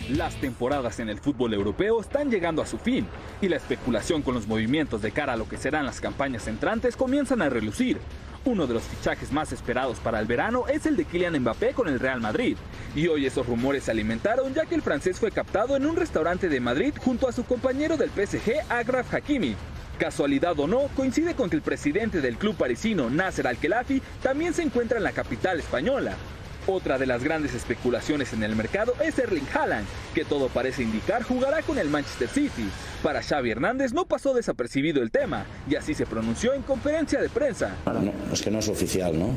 [0.09, 3.05] Las temporadas en el fútbol europeo están llegando a su fin
[3.41, 6.97] y la especulación con los movimientos de cara a lo que serán las campañas entrantes
[6.97, 7.99] comienzan a relucir.
[8.45, 11.87] Uno de los fichajes más esperados para el verano es el de Kylian Mbappé con
[11.87, 12.57] el Real Madrid.
[12.93, 16.49] Y hoy esos rumores se alimentaron ya que el francés fue captado en un restaurante
[16.49, 19.55] de Madrid junto a su compañero del PSG, Agraf Hakimi.
[19.97, 24.63] Casualidad o no, coincide con que el presidente del club parisino, Nasser Al-Khelaifi, también se
[24.63, 26.17] encuentra en la capital española.
[26.65, 31.21] Otra de las grandes especulaciones en el mercado es Erling Haaland, que todo parece indicar
[31.21, 32.69] jugará con el Manchester City.
[33.01, 37.27] Para Xavi Hernández no pasó desapercibido el tema, y así se pronunció en conferencia de
[37.27, 37.75] prensa.
[37.85, 39.27] No, es que no es oficial, ¿no?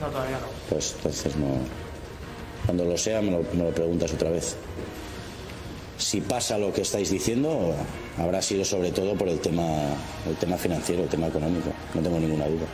[0.00, 0.46] No, todavía no.
[0.70, 1.58] Pues entonces no.
[2.64, 4.56] Cuando lo sea, me lo, me lo preguntas otra vez.
[5.98, 7.74] Si pasa lo que estáis diciendo,
[8.16, 9.66] habrá sido sobre todo por el tema,
[10.26, 11.70] el tema financiero, el tema económico.
[11.94, 12.64] No tengo ninguna duda.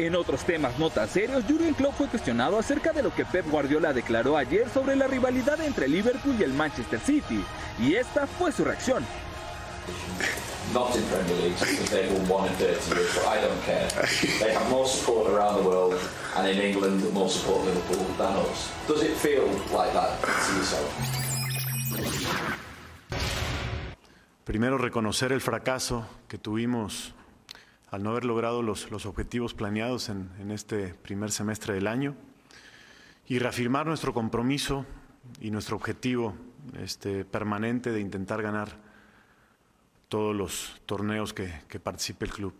[0.00, 3.46] En otros temas no tan serios, Jurgen Klopp fue cuestionado acerca de lo que Pep
[3.50, 7.44] Guardiola declaró ayer sobre la rivalidad entre Liverpool y el Manchester City,
[7.78, 9.04] y esta fue su reacción.
[10.72, 13.88] not in Premier League because they've won one in 30 years, but I don't care.
[14.40, 16.00] They have more support around the world
[16.36, 18.70] and in England more support Liverpool than us.
[18.86, 19.44] Does it feel
[19.76, 20.88] like that to yourself?
[24.44, 27.12] Primero, reconocer el fracaso que tuvimos
[27.90, 32.14] al no haber logrado los, los objetivos planeados en, en este primer semestre del año
[33.26, 34.86] y reafirmar nuestro compromiso
[35.40, 36.34] y nuestro objetivo
[36.78, 38.76] este, permanente de intentar ganar
[40.08, 42.54] todos los torneos que, que participe el club.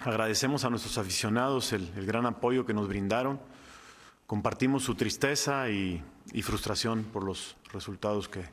[0.00, 3.40] Agradecemos a nuestros aficionados el, el gran apoyo que nos brindaron.
[4.26, 8.44] Compartimos su tristeza y, y frustración por los resultados que,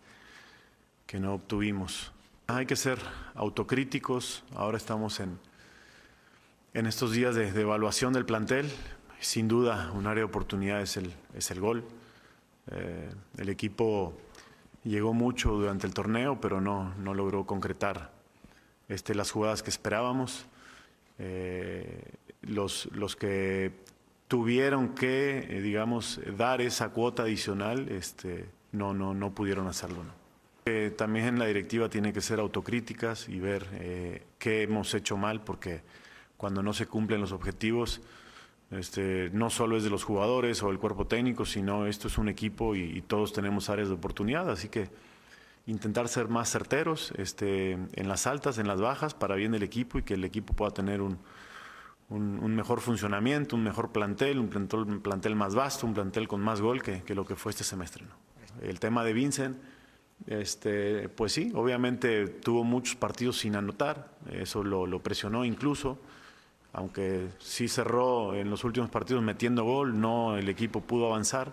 [1.07, 2.11] que no obtuvimos.
[2.53, 2.99] Hay que ser
[3.35, 4.43] autocríticos.
[4.55, 5.39] Ahora estamos en,
[6.73, 8.69] en estos días de, evaluación del plantel.
[9.21, 11.85] Sin duda, un área de oportunidad es el, es el gol.
[12.71, 14.17] Eh, el equipo
[14.83, 18.11] llegó mucho durante el torneo, pero no, no logró concretar
[18.89, 20.45] este, las jugadas que esperábamos.
[21.19, 22.03] Eh,
[22.41, 23.71] los, los que
[24.27, 30.03] tuvieron que, eh, digamos, dar esa cuota adicional, este, no, no, no pudieron hacerlo.
[30.97, 35.81] También la directiva tiene que ser autocríticas y ver eh, qué hemos hecho mal, porque
[36.37, 38.01] cuando no se cumplen los objetivos,
[38.71, 42.29] este, no solo es de los jugadores o el cuerpo técnico, sino esto es un
[42.29, 44.89] equipo y, y todos tenemos áreas de oportunidad, así que
[45.67, 49.99] intentar ser más certeros este, en las altas, en las bajas, para bien del equipo
[49.99, 51.19] y que el equipo pueda tener un,
[52.09, 56.27] un, un mejor funcionamiento, un mejor plantel, un plantel, un plantel más vasto, un plantel
[56.27, 58.05] con más gol que, que lo que fue este semestre.
[58.05, 58.15] ¿no?
[58.61, 59.57] El tema de Vincent,
[60.27, 65.97] este, pues sí, obviamente tuvo muchos partidos sin anotar, eso lo, lo presionó incluso
[66.73, 71.51] aunque sí cerró en los últimos partidos metiendo gol, no el equipo pudo avanzar,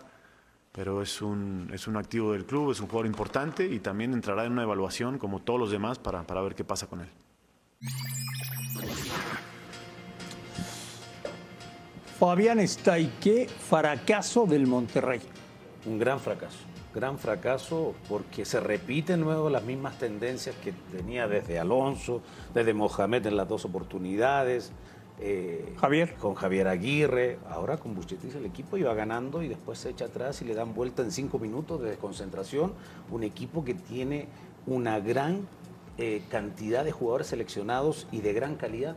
[0.73, 4.45] pero es un, es un activo del club, es un jugador importante y también entrará
[4.45, 7.09] en una evaluación como todos los demás para, para ver qué pasa con él.
[12.19, 15.21] Fabián Estaique, fracaso del Monterrey.
[15.87, 16.59] Un gran fracaso,
[16.95, 22.23] gran fracaso porque se repiten nuevo las mismas tendencias que tenía desde Alonso,
[22.55, 24.73] desde Mohamed en las dos oportunidades.
[25.21, 26.15] eh, Javier.
[26.15, 30.41] Con Javier Aguirre, ahora con Buchetis el equipo iba ganando y después se echa atrás
[30.43, 32.73] y le dan vuelta en cinco minutos de desconcentración.
[33.11, 34.29] Un equipo que tiene
[34.67, 35.49] una gran
[35.99, 38.95] eh, cantidad de jugadores seleccionados y de gran calidad,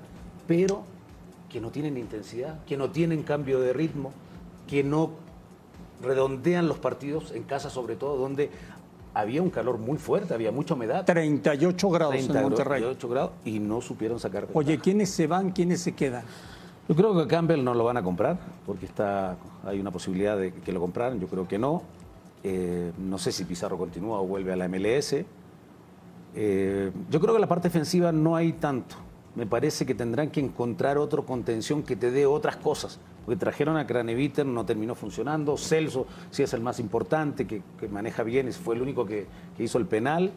[0.48, 0.84] pero
[1.50, 4.14] que no tienen intensidad, que no tienen cambio de ritmo,
[4.68, 5.12] que no
[6.02, 8.50] redondean los partidos en casa sobre todo, donde
[9.14, 11.06] había un calor muy fuerte, había mucha humedad.
[11.06, 12.82] 38 grados en Monterrey.
[12.82, 14.60] 38 grados y no supieron sacar ventaja.
[14.60, 16.24] Oye, ¿quiénes se van, quiénes se quedan?
[16.88, 20.54] Yo creo que Campbell no lo van a comprar porque está, hay una posibilidad de
[20.54, 21.84] que lo compraran, yo creo que no.
[22.44, 25.24] Eh, no sé si Pizarro continúa o vuelve a la MLS.
[26.34, 28.96] Eh, yo creo que la parte defensiva no hay tanto.
[29.36, 33.00] Me parece que tendrán que encontrar otro contención que te dé otras cosas.
[33.26, 35.58] Porque trajeron a Craneviter, no terminó funcionando.
[35.58, 39.64] Celso sí es el más importante, que, que maneja bien, fue el único que, que
[39.64, 40.32] hizo el penal.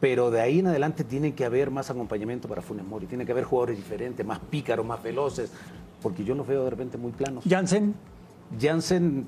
[0.00, 3.06] Pero de ahí en adelante tiene que haber más acompañamiento para Funes Mori.
[3.06, 5.50] Tiene que haber jugadores diferentes, más pícaros, más veloces.
[6.02, 7.42] Porque yo los veo de repente muy planos.
[7.48, 7.94] Jansen.
[8.60, 9.26] Jansen,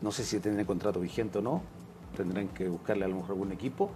[0.00, 1.62] no sé si tiene contrato vigente o no.
[2.16, 3.90] tendrán que buscarle a lo mejor algún equipo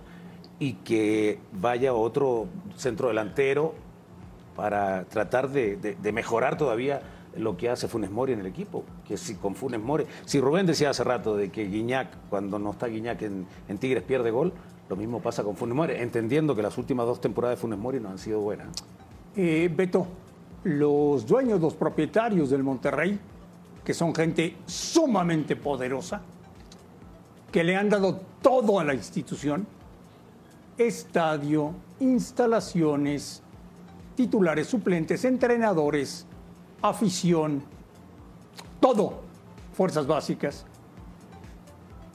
[0.58, 3.74] y que vaya otro centro delantero
[4.56, 7.02] para tratar de, de- de mejorar todavía
[7.38, 8.84] lo que hace Funes Mori en el equipo.
[9.06, 12.72] Que si con Funes Mori, si Rubén decía hace rato de que Guiñac, cuando no
[12.72, 13.46] está Guiñac en,
[13.78, 14.52] Tigres, pierde gol,
[14.88, 18.00] lo mismo pasa con Funes Mori, entendiendo que las últimas dos temporadas de Funes Mori
[18.00, 18.68] no han sido buenas.
[19.36, 20.06] Eh, Beto,
[20.64, 23.18] los dueños, los propietarios del Monterrey,
[23.84, 26.22] que son gente sumamente poderosa,
[27.52, 29.66] que le han dado todo a la institución,
[30.76, 33.42] estadio, instalaciones,
[34.14, 36.26] titulares, suplentes, entrenadores,
[36.88, 37.62] afición,
[38.80, 39.20] todo,
[39.72, 40.64] fuerzas básicas.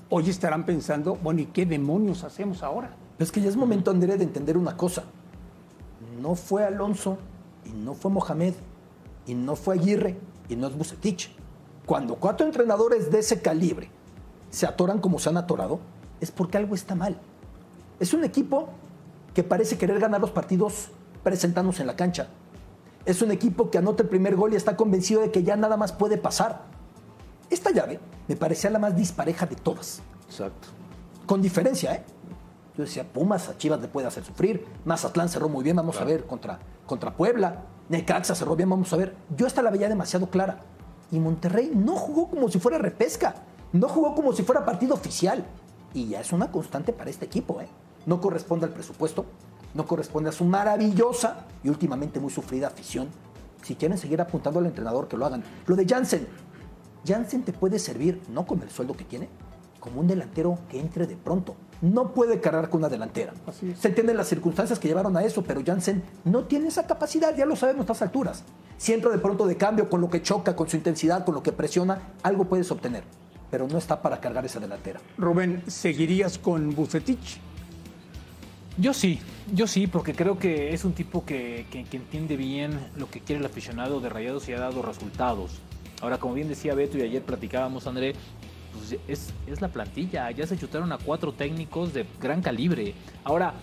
[0.09, 2.95] Hoy estarán pensando, bueno, ¿y qué demonios hacemos ahora?
[3.17, 5.03] Es que ya es momento, André, de entender una cosa.
[6.21, 7.17] No fue Alonso,
[7.65, 8.53] y no fue Mohamed,
[9.25, 10.17] y no fue Aguirre,
[10.49, 11.31] y no es Bucetich.
[11.85, 13.89] Cuando cuatro entrenadores de ese calibre
[14.49, 15.79] se atoran como se han atorado,
[16.19, 17.17] es porque algo está mal.
[17.99, 18.69] Es un equipo
[19.33, 20.89] que parece querer ganar los partidos
[21.23, 22.27] presentándose en la cancha.
[23.05, 25.77] Es un equipo que anota el primer gol y está convencido de que ya nada
[25.77, 26.63] más puede pasar.
[27.49, 30.01] Esta llave me parecía la más dispareja de todas.
[30.27, 30.67] Exacto.
[31.25, 32.03] Con diferencia, ¿eh?
[32.77, 34.65] Yo decía, Pumas a Chivas le puede hacer sufrir.
[34.85, 37.63] Mazatlán cerró muy bien, vamos a ver, contra, contra Puebla.
[37.89, 39.15] Necaxa cerró bien, vamos a ver.
[39.35, 40.61] Yo esta la veía demasiado clara.
[41.11, 43.35] Y Monterrey no jugó como si fuera repesca.
[43.73, 45.45] No jugó como si fuera partido oficial.
[45.93, 47.67] Y ya es una constante para este equipo, ¿eh?
[48.05, 49.25] No corresponde al presupuesto,
[49.73, 53.07] no corresponde a su maravillosa y últimamente muy sufrida afición.
[53.63, 55.43] Si quieren seguir apuntando al entrenador, que lo hagan.
[55.67, 56.27] Lo de Jansen.
[57.05, 59.29] Jansen te puede servir, no con el sueldo que tiene,
[59.79, 61.55] como un delantero que entre de pronto.
[61.81, 63.33] No puede cargar con una delantera.
[63.79, 67.45] Se entienden las circunstancias que llevaron a eso, pero Jansen no tiene esa capacidad, ya
[67.45, 68.43] lo sabemos a estas alturas.
[68.77, 71.43] Si entra de pronto de cambio con lo que choca, con su intensidad, con lo
[71.43, 73.03] que presiona, algo puedes obtener,
[73.49, 74.99] pero no está para cargar esa delantera.
[75.17, 77.39] Rubén, ¿seguirías con Bucetich?
[78.77, 79.19] Yo sí,
[79.53, 83.45] yo sí, porque creo que es un tipo que, entiende bien lo que quiere el
[83.45, 85.59] aficionado de Rayados y ha dado resultados.
[86.01, 88.15] Ahora, como bien decía Beto y ayer platicábamos, André,
[88.73, 90.31] pues es, es la plantilla.
[90.31, 92.93] Ya se chutaron a cuatro técnicos de gran calibre.
[93.25, 93.53] Ahora,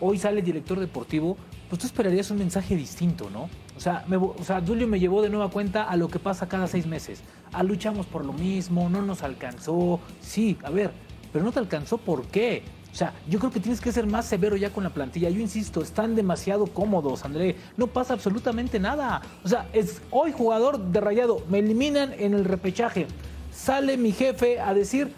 [0.00, 1.36] hoy sale el director deportivo,
[1.68, 3.48] pues tú esperarías un mensaje distinto, ¿no?
[3.76, 6.48] O sea, me, o sea, Julio me llevó de nueva cuenta a lo que pasa
[6.48, 7.22] cada seis meses.
[7.52, 10.00] Ah, luchamos por lo mismo, no nos alcanzó.
[10.20, 10.90] Sí, a ver,
[11.32, 12.62] pero no te alcanzó, ¿por qué?
[12.96, 15.28] O sea, yo creo que tienes que ser más severo ya con la plantilla.
[15.28, 17.54] Yo insisto, están demasiado cómodos, André.
[17.76, 19.20] No pasa absolutamente nada.
[19.44, 21.42] O sea, es hoy jugador de rayado.
[21.50, 23.06] Me eliminan en el repechaje.
[23.52, 25.12] Sale mi jefe a decir,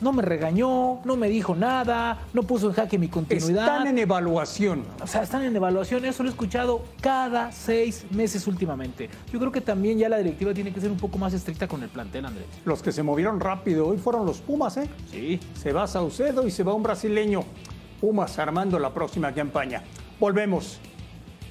[0.00, 3.64] no me regañó, no me dijo nada, no puso en jaque mi continuidad.
[3.64, 4.84] Están en evaluación.
[5.02, 6.04] O sea, están en evaluación.
[6.04, 9.08] Eso lo he escuchado cada seis meses últimamente.
[9.32, 11.82] Yo creo que también ya la directiva tiene que ser un poco más estricta con
[11.82, 12.44] el plantel, André.
[12.64, 14.88] Los que se movieron rápido hoy fueron los Pumas, ¿eh?
[15.10, 15.40] Sí.
[15.54, 17.44] Se va Saucedo y se va un brasileño.
[18.00, 19.82] Pumas armando la próxima campaña.
[20.20, 20.78] Volvemos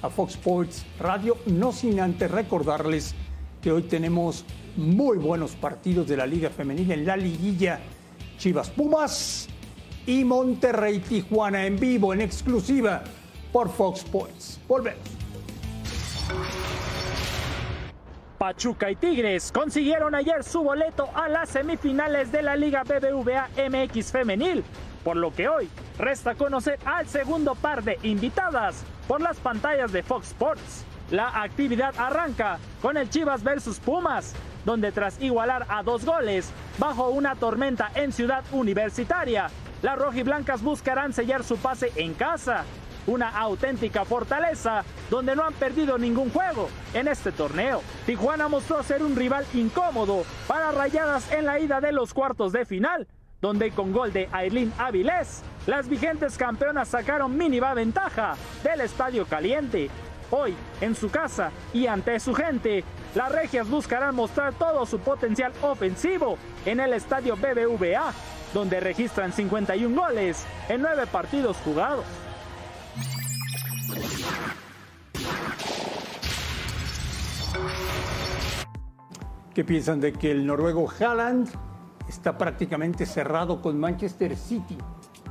[0.02, 3.14] a Fox Sports Radio, no sin antes recordarles
[3.62, 4.44] que hoy tenemos
[4.76, 7.80] muy buenos partidos de la Liga Femenina en la liguilla.
[8.44, 9.48] Chivas Pumas
[10.04, 13.02] y Monterrey Tijuana en vivo, en exclusiva
[13.50, 14.60] por Fox Sports.
[14.68, 15.00] Volvemos.
[18.36, 24.12] Pachuca y Tigres consiguieron ayer su boleto a las semifinales de la Liga BBVA MX
[24.12, 24.62] Femenil,
[25.02, 30.02] por lo que hoy resta conocer al segundo par de invitadas por las pantallas de
[30.02, 30.84] Fox Sports.
[31.10, 37.08] La actividad arranca con el Chivas versus Pumas, donde tras igualar a dos goles bajo
[37.08, 39.48] una tormenta en Ciudad Universitaria,
[39.82, 42.64] las rojiblancas buscarán sellar su pase en casa
[43.06, 47.82] una auténtica fortaleza donde no han perdido ningún juego en este torneo.
[48.06, 52.64] Tijuana mostró ser un rival incómodo para Rayadas en la ida de los cuartos de
[52.64, 53.06] final,
[53.40, 59.90] donde con gol de Aileen Avilés, las vigentes campeonas sacaron mínima ventaja del Estadio Caliente.
[60.36, 62.82] Hoy, en su casa y ante su gente,
[63.14, 68.12] las regias buscarán mostrar todo su potencial ofensivo en el Estadio BBVA,
[68.52, 72.04] donde registran 51 goles en 9 partidos jugados.
[79.54, 81.48] ¿Qué piensan de que el noruego Haaland
[82.08, 84.78] está prácticamente cerrado con Manchester City?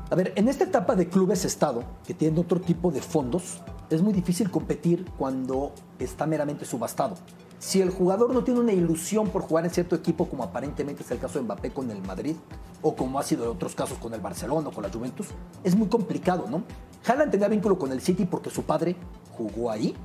[0.10, 4.02] A ver, en esta etapa de clubes Estado, que tienen otro tipo de fondos, es
[4.02, 7.16] muy difícil competir cuando está meramente subastado.
[7.60, 11.12] Si el jugador no tiene una ilusión por jugar en cierto equipo, como aparentemente es
[11.12, 12.36] el caso de Mbappé con el Madrid,
[12.82, 15.28] o como ha sido en otros casos con el Barcelona o con la Juventus,
[15.64, 16.64] es muy complicado, ¿no?
[17.06, 18.96] Haaland tenía vínculo con el City porque su padre
[19.32, 19.96] jugó ahí,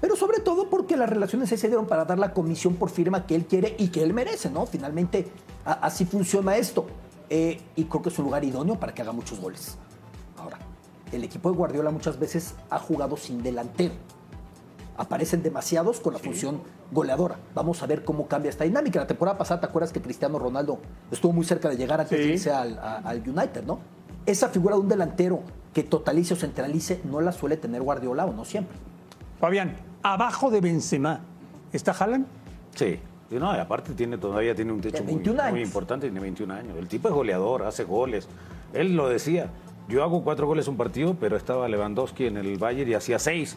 [0.00, 3.36] pero sobre todo porque las relaciones se dieron para dar la comisión por firma que
[3.36, 4.66] él quiere y que él merece, ¿no?
[4.66, 5.30] Finalmente,
[5.64, 6.86] así funciona esto.
[7.34, 9.78] Eh, y creo que es un lugar idóneo para que haga muchos goles.
[10.36, 10.58] Ahora,
[11.12, 13.94] el equipo de Guardiola muchas veces ha jugado sin delantero.
[14.98, 17.36] Aparecen demasiados con la función goleadora.
[17.54, 19.00] Vamos a ver cómo cambia esta dinámica.
[19.00, 20.78] La temporada pasada, ¿te acuerdas que Cristiano Ronaldo
[21.10, 22.30] estuvo muy cerca de llegar antes de Sí.
[22.32, 23.78] irse al, a- al United, no?
[24.26, 25.40] Esa figura de un delantero
[25.72, 28.76] que totalice o centralice no la suele tener Guardiola o no siempre.
[29.40, 31.20] Fabián, abajo de Benzema,
[31.72, 32.26] ¿está Haaland?
[32.74, 33.00] Sí.
[33.32, 35.66] Y no, y aparte tiene, todavía tiene un techo muy, 21 muy años.
[35.66, 36.76] importante, tiene 21 años.
[36.76, 38.28] El tipo es goleador, hace goles.
[38.74, 39.50] Él lo decía,
[39.88, 43.56] yo hago cuatro goles un partido, pero estaba Lewandowski en el Bayern y hacía seis.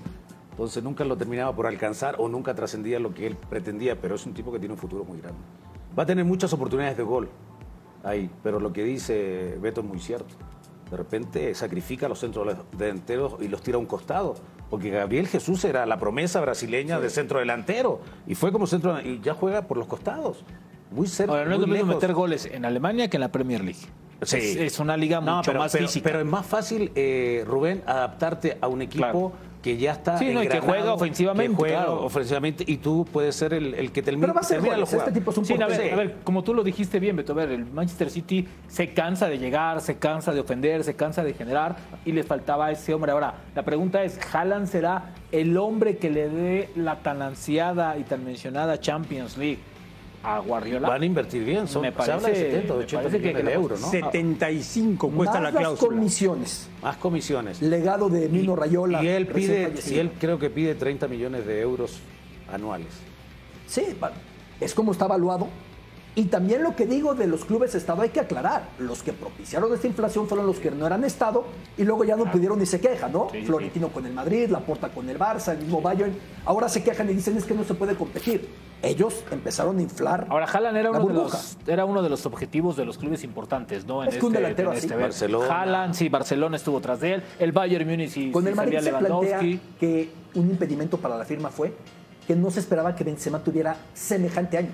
[0.51, 4.25] Entonces nunca lo terminaba por alcanzar o nunca trascendía lo que él pretendía, pero es
[4.25, 5.39] un tipo que tiene un futuro muy grande.
[5.97, 7.27] Va a tener muchas oportunidades de gol
[8.01, 10.33] ahí, pero lo que dice Beto es muy cierto.
[10.89, 14.35] De repente sacrifica los centros delanteros y los tira a un costado.
[14.69, 18.01] Porque Gabriel Jesús era la promesa brasileña de centro delantero.
[18.27, 20.43] Y fue como centro y ya juega por los costados.
[20.91, 21.33] Muy cerca.
[21.33, 23.79] Ahora, no es lo mismo meter goles en Alemania que en la Premier League.
[24.21, 24.37] Sí.
[24.37, 26.03] Es, es una liga No, mucho pero, más pero- física.
[26.05, 29.31] Pero es más fácil, eh, Rubén, adaptarte a un equipo Claro.
[29.65, 30.19] Que ya está.
[30.19, 32.05] Sí, no, y que juega ofensivamente, que juega claro.
[32.05, 34.27] ofensivamente y tú puedes ser el, el que termine.
[34.27, 36.43] Pero va a ser los este tipo es un Sí, a ver, a ver, como
[36.43, 39.97] tú lo dijiste bien, Beto, a ver, el Manchester City se cansa de llegar, se
[39.97, 43.11] cansa de ofender, se cansa de generar y le faltaba a ese hombre.
[43.11, 48.03] Ahora, la pregunta es, ¿Haaland será el hombre que le dé la tan ansiada y
[48.03, 49.57] tan mencionada Champions League
[50.25, 50.89] a Guardiola?
[50.89, 53.21] Van a invertir bien, son, Me se habla de parece- 70 o me 80 parece
[53.21, 53.89] que- millones que de euros, ¿no?
[53.91, 55.89] 75 cuesta Más la cláusula.
[55.95, 56.67] comisiones.
[56.81, 57.61] Más comisiones.
[57.61, 59.03] Legado de Mino Rayola.
[59.03, 61.99] Y él pide, y él creo que pide 30 millones de euros
[62.51, 62.87] anuales.
[63.67, 63.83] Sí,
[64.59, 65.47] es como está evaluado.
[66.17, 68.69] Y también lo que digo de los clubes Estado hay que aclarar.
[68.79, 71.43] Los que propiciaron esta inflación fueron los que no eran Estado
[71.77, 73.27] y luego ya no pudieron ni se quejan, ¿no?
[73.33, 76.13] Sí, Florentino con el Madrid, Laporta con el Barça, el mismo Bayern.
[76.45, 78.47] Ahora se quejan y dicen es que no se puede competir.
[78.85, 80.27] Ellos empezaron a inflar.
[80.29, 81.37] Ahora, Haaland era uno, de burbuja.
[81.37, 84.03] los, era uno de los objetivos de los clubes importantes, ¿no?
[84.03, 84.87] En Es que un delantero en así.
[84.87, 84.99] ver.
[84.99, 85.61] Barcelona.
[85.61, 87.23] Haaland, sí, Barcelona estuvo tras de él.
[87.39, 89.39] El Bayern Múnich sí, Con sí el Madrid se plantea
[89.79, 91.73] que un impedimento para la firma fue
[92.27, 94.71] que no se esperaba que Benzema tuviera semejante año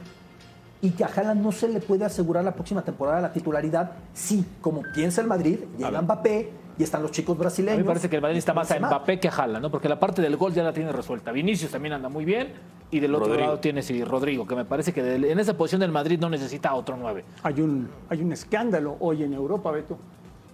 [0.81, 4.45] y que a Haaland no se le puede asegurar la próxima temporada la titularidad si,
[4.61, 7.77] como piensa el Madrid, llega Mbappé y están los chicos A brasileños.
[7.77, 8.79] mí me parece que el Madrid está más a.
[8.79, 9.71] Mbappé que a Haaland, ¿no?
[9.71, 11.31] Porque la parte del gol ya la tiene resuelta.
[11.31, 12.53] Vinicius también anda muy bien
[12.89, 13.45] y del otro Rodrigo.
[13.47, 16.73] lado tiene sí, Rodrigo, que me parece que en esa posición del Madrid no necesita
[16.73, 17.23] otro nueve.
[17.43, 19.97] Hay un, hay un escándalo hoy en Europa, Beto.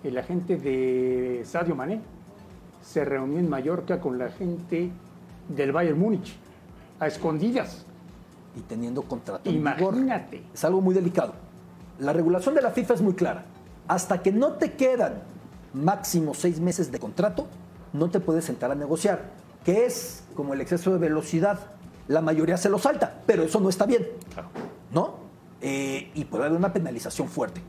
[0.04, 2.00] El agente de Sadio Mané
[2.82, 4.90] se reunió en Mallorca con la gente
[5.50, 6.36] del Bayern Múnich,
[7.00, 7.86] a escondidas.
[8.56, 9.50] y teniendo contrato.
[9.50, 10.44] Imagínate.
[10.54, 11.34] Es algo muy delicado.
[12.00, 13.44] La regulación de la FIFA es muy clara.
[13.88, 15.16] Hasta que no te quedan
[15.84, 17.48] máximo seis meses de contrato,
[17.94, 19.32] no te puedes sentar a negociar.
[19.64, 21.60] Que es como el exceso de velocidad.
[22.08, 24.08] La mayoría se lo salta, pero eso no está bien.
[24.92, 25.16] ¿No?
[25.62, 27.62] Eh, y puede haber una penalización fuerte.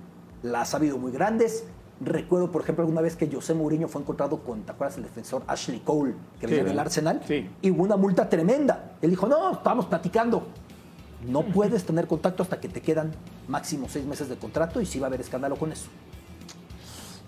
[0.43, 1.65] Las ha habido muy grandes.
[2.01, 4.97] Recuerdo, por ejemplo, alguna vez que José Mourinho fue encontrado con, ¿te acuerdas?
[4.99, 6.79] El defensor Ashley Cole, que Sí, venía del.
[6.79, 7.21] Arsenal.
[7.27, 7.51] Sí.
[7.61, 8.93] Y hubo una multa tremenda.
[9.03, 10.47] Él dijo, no, estábamos platicando.
[11.27, 13.11] No puedes tener contacto hasta que te quedan
[13.49, 15.89] máximo seis meses de contrato y sí va a haber escándalo con eso.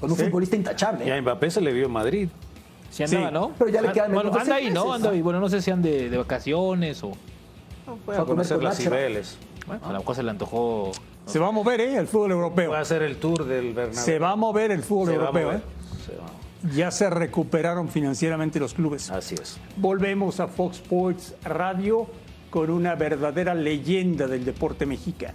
[0.01, 0.25] Con un Sí.
[0.25, 1.07] futbolista intachable.
[1.07, 2.29] Y a Mbappé se le vio en Madrid.
[2.91, 3.53] Sí andaba, Sí, ¿no?
[3.59, 4.93] pero ya le Ah, quedan Bueno, menos anda ahí, ¿no?
[4.93, 5.15] Anda ¿no?
[5.15, 5.23] ahí.
[5.23, 7.13] Bueno, no sé si ande de vacaciones o...
[8.05, 8.77] Puede Fue a conocer con las.
[8.79, 9.37] Cibeles.
[9.67, 10.91] Bueno, a lo mejor se le antojó...
[11.27, 11.97] Se va a mover, ¿eh?
[11.97, 12.69] El fútbol europeo.
[12.71, 14.03] Puede hacer el tour del Bernabéu.
[14.05, 15.61] Se va a mover el fútbol Se va a europeo, mover.
[15.61, 16.07] ¿eh?
[16.07, 16.75] Se va.
[16.75, 19.11] Ya se recuperaron financieramente los clubes.
[19.11, 19.59] Así es.
[19.77, 22.07] Volvemos a Fox Sports Radio
[22.51, 25.35] con una verdadera leyenda del deporte mexicano.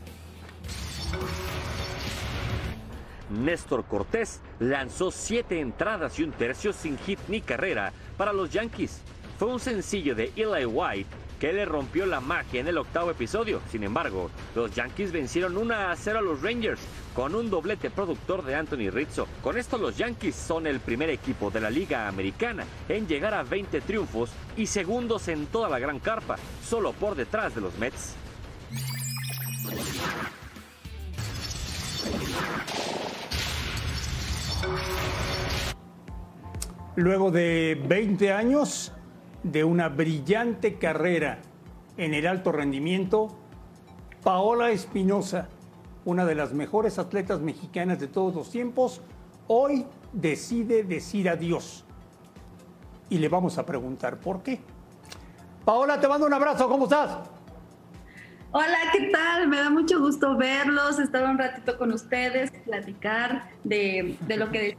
[3.30, 9.02] Néstor Cortés lanzó siete entradas y un tercio sin hit ni carrera para los Yankees.
[9.38, 11.10] Fue un sencillo de Eli White
[11.40, 13.62] que le rompió la magia en el octavo episodio.
[13.70, 16.82] Sin embargo, los Yankees vencieron 1 a 0 a los Rangers
[17.14, 19.28] con un doblete productor de Anthony Rizzo.
[19.42, 23.44] Con esto los Yankees son el primer equipo de la Liga Americana en llegar a
[23.44, 28.16] 20 triunfos y segundos en toda la gran carpa, solo por detrás de los Mets.
[36.96, 38.94] Luego de 20 años
[39.44, 41.40] de una brillante carrera
[41.98, 43.36] en el alto rendimiento,
[44.24, 45.50] Paola Espinosa,
[46.06, 49.02] una de las mejores atletas mexicanas de todos los tiempos,
[49.48, 51.84] hoy decide decir adiós.
[53.10, 54.60] Y le vamos a preguntar por qué.
[55.66, 57.35] Paola, te mando un abrazo, ¿cómo estás?
[58.58, 59.50] Hola, ¿qué tal?
[59.50, 64.78] Me da mucho gusto verlos, estar un ratito con ustedes, platicar de, de lo que...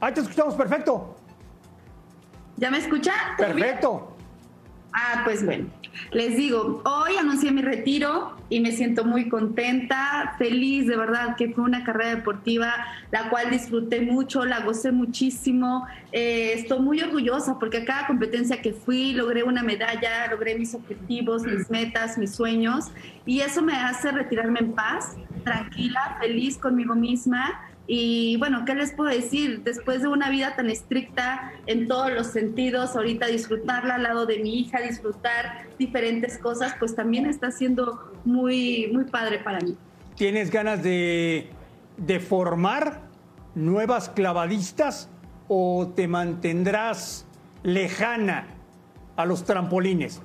[0.00, 1.14] Ahí te escuchamos perfecto.
[2.56, 2.78] ¿Ya me
[3.36, 3.58] bien?
[3.58, 4.16] Perfecto.
[4.94, 5.68] Ah, pues bueno.
[6.12, 11.50] Les digo, hoy anuncié mi retiro y me siento muy contenta, feliz, de verdad, que
[11.50, 12.74] fue una carrera deportiva
[13.10, 15.86] la cual disfruté mucho, la gocé muchísimo.
[16.12, 20.74] Eh, estoy muy orgullosa porque a cada competencia que fui logré una medalla, logré mis
[20.74, 22.90] objetivos, mis metas, mis sueños
[23.26, 25.14] y eso me hace retirarme en paz,
[25.44, 27.60] tranquila, feliz conmigo misma
[27.94, 29.64] y bueno, ¿qué les puedo decir?
[29.64, 34.38] Después de una vida tan estricta en todos los sentidos, ahorita disfrutarla al lado de
[34.38, 39.76] mi hija, disfrutar diferentes cosas, pues también está siendo muy, muy padre para mí.
[40.16, 41.50] ¿Tienes ganas de,
[41.98, 43.02] de formar
[43.54, 45.10] nuevas clavadistas
[45.46, 47.26] o te mantendrás
[47.62, 48.46] lejana
[49.16, 50.22] a los trampolines?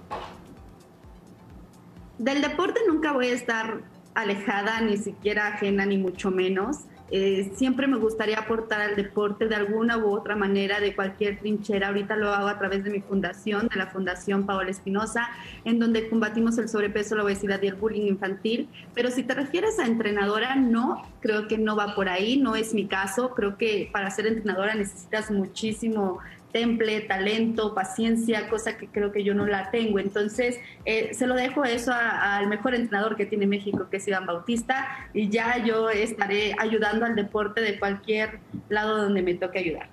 [2.18, 3.82] Del deporte nunca voy a estar
[4.16, 6.86] alejada, ni siquiera ajena, ni mucho menos.
[7.10, 11.88] Eh, siempre me gustaría aportar al deporte de alguna u otra manera, de cualquier trinchera.
[11.88, 15.30] Ahorita lo hago a través de mi fundación, de la Fundación Paola Espinosa,
[15.64, 18.68] en donde combatimos el sobrepeso, la obesidad y el bullying infantil.
[18.94, 22.74] Pero si te refieres a entrenadora, no, creo que no va por ahí, no es
[22.74, 23.32] mi caso.
[23.32, 26.20] Creo que para ser entrenadora necesitas muchísimo
[26.58, 30.00] temple, talento, paciencia, cosa que creo que yo no la tengo.
[30.00, 34.26] Entonces, eh, se lo dejo eso al mejor entrenador que tiene México, que es Iván
[34.26, 38.40] Bautista, y ya yo estaré ayudando al deporte de cualquier
[38.70, 39.90] lado donde me toque ayudar.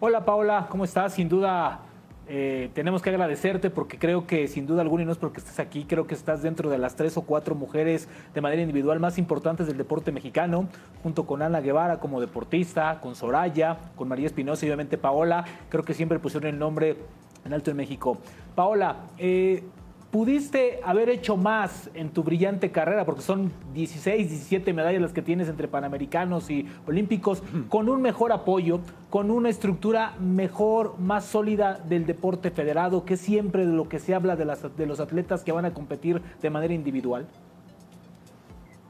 [0.00, 1.14] Hola Paola, ¿cómo estás?
[1.14, 1.80] Sin duda
[2.28, 5.58] eh, tenemos que agradecerte porque creo que sin duda alguna, y no es porque estés
[5.58, 9.18] aquí, creo que estás dentro de las tres o cuatro mujeres de manera individual más
[9.18, 10.68] importantes del deporte mexicano,
[11.02, 15.44] junto con Ana Guevara como deportista, con Soraya, con María Espinosa y obviamente Paola.
[15.70, 16.96] Creo que siempre pusieron el nombre
[17.44, 18.18] en alto en México.
[18.54, 19.62] Paola, eh,
[20.10, 25.22] pudiste haber hecho más en tu brillante carrera, porque son 16, 17 medallas las que
[25.22, 28.80] tienes entre Panamericanos y Olímpicos, con un mejor apoyo,
[29.10, 34.14] con una estructura mejor, más sólida del deporte federado, que siempre de lo que se
[34.14, 37.26] habla de, las, de los atletas que van a competir de manera individual?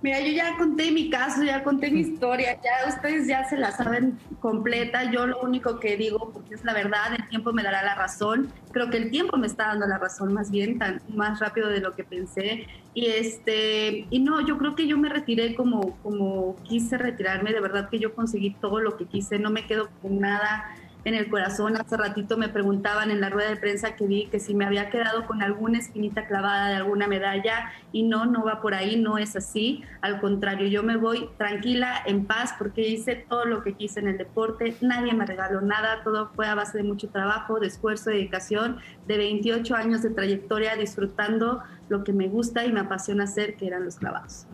[0.00, 3.72] Mira, yo ya conté mi caso, ya conté mi historia, ya ustedes ya se la
[3.72, 5.10] saben completa.
[5.10, 8.52] Yo lo único que digo, porque es la verdad, el tiempo me dará la razón.
[8.70, 11.80] Creo que el tiempo me está dando la razón más bien, tan, más rápido de
[11.80, 12.68] lo que pensé.
[12.94, 17.52] Y este, y no, yo creo que yo me retiré como, como quise retirarme.
[17.52, 20.64] De verdad que yo conseguí todo lo que quise, no me quedo con nada
[21.08, 21.76] en el corazón.
[21.76, 24.90] Hace ratito me preguntaban en la rueda de prensa que vi que si me había
[24.90, 29.18] quedado con alguna espinita clavada de alguna medalla y no, no va por ahí, no
[29.18, 29.82] es así.
[30.02, 34.08] Al contrario, yo me voy tranquila, en paz, porque hice todo lo que quise en
[34.08, 34.76] el deporte.
[34.80, 38.78] Nadie me regaló nada, todo fue a base de mucho trabajo, de esfuerzo, de dedicación,
[39.06, 43.66] de 28 años de trayectoria disfrutando lo que me gusta y me apasiona hacer, que
[43.66, 44.46] eran los clavados.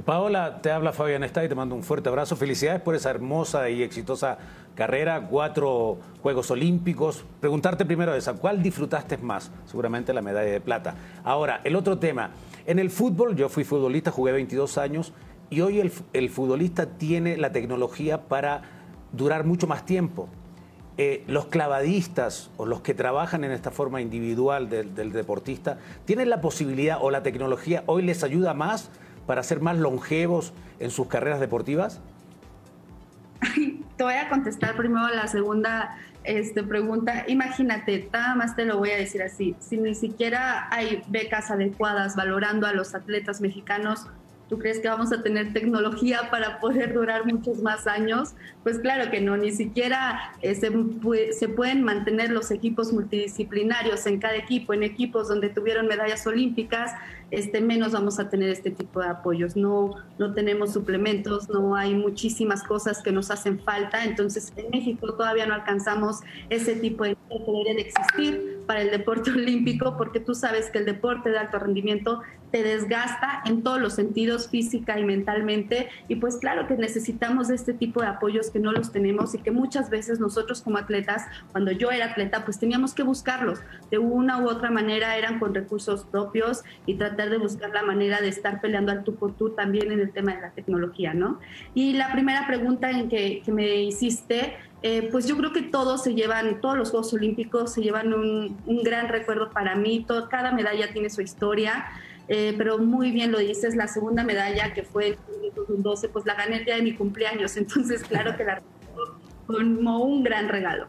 [0.00, 2.34] Paola, te habla Fabián Está y te mando un fuerte abrazo.
[2.34, 4.38] Felicidades por esa hermosa y exitosa
[4.74, 7.26] carrera, cuatro Juegos Olímpicos.
[7.40, 9.50] Preguntarte primero esa, ¿cuál disfrutaste más?
[9.66, 10.94] Seguramente la medalla de plata.
[11.24, 12.30] Ahora, el otro tema.
[12.64, 15.12] En el fútbol, yo fui futbolista, jugué 22 años
[15.50, 18.62] y hoy el, futbolista tiene la tecnología para
[19.12, 20.30] durar mucho más tiempo.
[20.96, 25.76] Eh, los clavadistas o los que trabajan en esta forma individual del, del deportista,
[26.06, 28.90] ¿tienen la posibilidad o la tecnología hoy les ayuda más
[29.26, 32.00] para ser más longevos en sus carreras deportivas?
[33.96, 37.24] Te voy a contestar primero la segunda este, pregunta.
[37.28, 42.16] Imagínate, nada más te lo voy a decir así, si ni siquiera hay becas adecuadas
[42.16, 44.06] valorando a los atletas mexicanos,
[44.52, 48.34] ¿Tú crees que vamos a tener tecnología para poder durar muchos más años?
[48.62, 50.70] Pues claro que no, ni siquiera eh, se,
[51.32, 56.92] se, pueden mantener los equipos multidisciplinarios en cada equipo, en equipos donde tuvieron medallas olímpicas,
[57.32, 59.56] este, menos vamos a tener este tipo de apoyos.
[59.56, 65.14] No, no tenemos suplementos, no hay muchísimas cosas que nos hacen falta, entonces en México
[65.14, 66.20] todavía no alcanzamos
[66.50, 70.84] ese tipo de que de existir para el deporte olímpico, porque tú sabes que el
[70.84, 72.20] deporte de alto rendimiento
[72.52, 75.88] te desgasta en todos los sentidos, física y mentalmente.
[76.06, 79.50] Y pues claro que necesitamos este tipo de apoyos que no los tenemos y que
[79.50, 83.60] muchas veces nosotros como atletas, cuando yo era atleta, pues teníamos que buscarlos.
[83.90, 88.20] De una u otra manera eran con recursos propios y tratar de buscar la manera
[88.20, 91.40] de estar peleando al tú por tú también en el tema de la tecnología, ¿no?
[91.74, 96.14] Y la primera pregunta en que, me hiciste, eh, pues yo creo que todos se
[96.14, 100.52] llevan, todos los Juegos Olímpicos se llevan un, un gran recuerdo para mí, todo, cada
[100.52, 101.86] medalla tiene su historia.
[102.28, 106.34] Eh, pero muy bien lo dices, la segunda medalla que fue en 2012, pues la
[106.34, 108.62] gané el día de mi cumpleaños, entonces claro que la
[109.46, 110.86] como un gran regalo.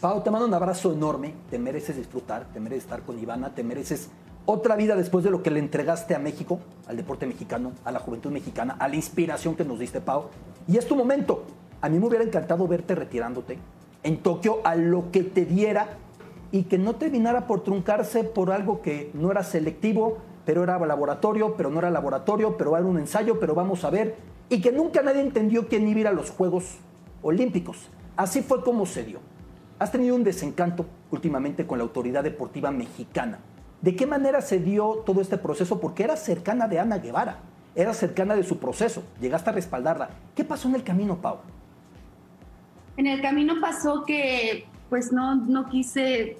[0.00, 3.62] Pau, te mando un abrazo enorme, te mereces disfrutar, te mereces estar con Ivana, te
[3.62, 4.08] mereces
[4.46, 7.98] otra vida después de lo que le entregaste a México, al deporte mexicano, a la
[7.98, 10.24] juventud mexicana, a la inspiración que nos diste, Pau.
[10.66, 11.44] Y es tu momento.
[11.82, 13.58] A mí me hubiera encantado verte retirándote
[14.02, 15.88] en Tokio a lo que te diera
[16.52, 20.18] y que no terminara por truncarse por algo que no era selectivo,
[20.50, 24.16] pero era laboratorio, pero no era laboratorio, pero era un ensayo, pero vamos a ver,
[24.48, 26.78] y que nunca nadie entendió quién iba a ir a los Juegos
[27.22, 27.88] Olímpicos.
[28.16, 29.20] Así fue como se dio.
[29.78, 33.38] Has tenido un desencanto últimamente con la autoridad deportiva mexicana.
[33.80, 35.78] ¿De qué manera se dio todo este proceso?
[35.78, 37.38] Porque era cercana de Ana Guevara,
[37.76, 40.10] era cercana de su proceso, llegaste a respaldarla.
[40.34, 41.36] ¿Qué pasó en el camino, Pau?
[42.96, 46.38] En el camino pasó que pues no, no quise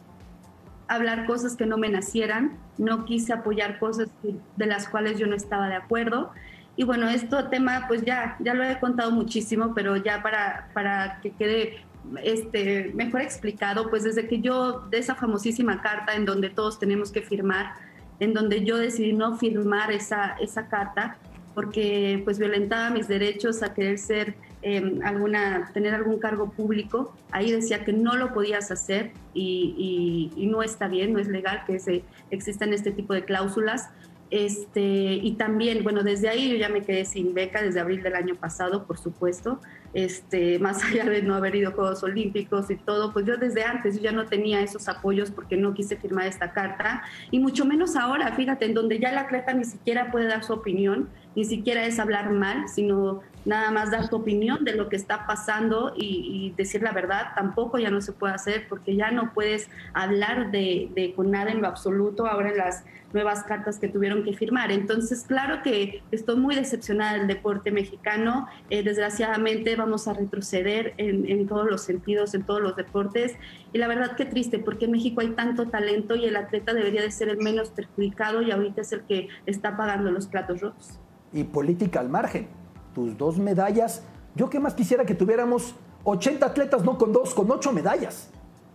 [0.88, 4.08] hablar cosas que no me nacieran, no quise apoyar cosas
[4.56, 6.32] de las cuales yo no estaba de acuerdo.
[6.76, 11.20] Y bueno, este tema pues ya, ya lo he contado muchísimo, pero ya para, para
[11.20, 11.84] que quede
[12.22, 17.12] este, mejor explicado, pues desde que yo, de esa famosísima carta en donde todos tenemos
[17.12, 17.74] que firmar,
[18.18, 21.18] en donde yo decidí no firmar esa, esa carta,
[21.54, 27.14] porque pues violentaba mis derechos a querer ser em, alguna, tener algún cargo público.
[27.30, 31.62] Ahí decía que no lo podías hacer y, y, no está bien, no es legal
[31.66, 33.88] que se, existan este tipo de cláusulas.
[34.30, 38.14] Este, y también, bueno, desde ahí yo ya me quedé sin beca desde abril del
[38.14, 39.60] año pasado, por supuesto.
[39.92, 43.64] Este, más allá de no haber ido a Juegos Olímpicos y todo, pues yo desde
[43.64, 47.02] antes yo ya no tenía esos apoyos porque no quise firmar esta carta
[47.32, 50.52] y mucho menos ahora, fíjate, en donde ya la atleta ni siquiera puede dar su
[50.52, 54.96] opinión, ni siquiera es hablar mal, sino nada más dar tu opinión de lo que
[54.96, 59.32] está pasando y, decir la verdad, tampoco ya no se puede hacer porque ya no
[59.32, 63.88] puedes hablar de, de, con nada en lo absoluto ahora en las nuevas cartas que
[63.88, 64.70] tuvieron que firmar.
[64.70, 68.46] Entonces, claro que estoy muy decepcionada del deporte mexicano.
[68.68, 73.36] Eh, desgraciadamente vamos a retroceder en, en, todos los sentidos, en todos los deportes.
[73.72, 77.02] Y la verdad que triste, porque en México hay tanto talento y el atleta debería
[77.02, 80.98] de ser el menos perjudicado y ahorita es el que está pagando los platos rotos.
[81.32, 82.59] Y política al margen.
[82.94, 84.02] Tus dos medallas.
[84.34, 85.74] Yo qué más quisiera que tuviéramos
[86.04, 88.28] 80 atletas, no con dos, con ocho medallas.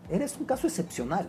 [0.10, 1.28] Eres un caso excepcional.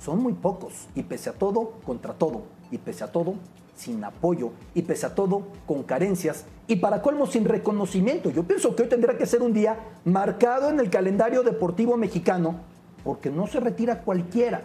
[0.00, 3.34] Son muy pocos y pese a todo, contra todo, y pese a todo,
[3.74, 8.30] sin apoyo, y pese a todo, con carencias, y para colmo sin reconocimiento.
[8.30, 12.56] Yo pienso que hoy tendrá que ser un día marcado en el calendario deportivo mexicano,
[13.04, 14.62] porque no se retira cualquiera.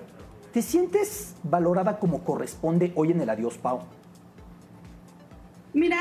[0.54, 3.82] ¿Te sientes valorada como corresponde hoy en el Adiós Pau?
[5.74, 5.98] Mira,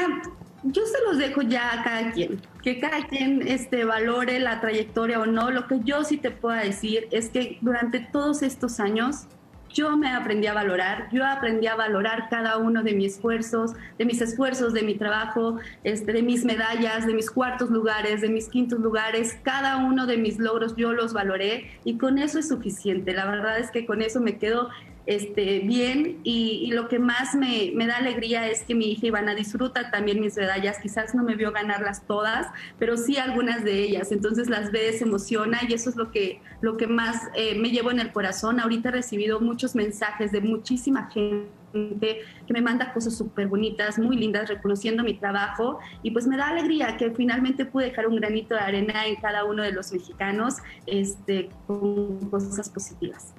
[0.65, 5.21] yo se los dejo ya a cada quien, que cada quien este, valore la trayectoria
[5.21, 5.51] o no.
[5.51, 9.27] Lo que yo sí te puedo decir es que durante todos estos años
[9.75, 14.05] yo me aprendí a valorar, yo aprendí a valorar cada uno de mis esfuerzos, de
[14.05, 18.49] mis esfuerzos, de mi trabajo, este, de mis medallas, de mis cuartos lugares, de mis
[18.49, 23.12] quintos lugares, cada uno de mis logros yo los valoré y con eso es suficiente.
[23.12, 24.71] La verdad es que con eso me quedo
[25.07, 29.90] este, bien y, lo que más me, da alegría es que mi hija Ivana disfruta
[29.90, 32.48] también mis medallas, quizás no me vio ganarlas todas,
[32.78, 36.40] pero sí algunas de ellas, entonces las ve, se emociona y eso es lo que,
[36.61, 38.61] lo que más eh, me llevo en el corazón.
[38.61, 44.16] Ahorita he recibido muchos mensajes de muchísima gente que me manda cosas súper bonitas, muy
[44.16, 48.55] lindas, reconociendo mi trabajo y pues me da alegría que finalmente pude dejar un granito
[48.55, 53.34] de arena en cada uno de los mexicanos este, con cosas positivas.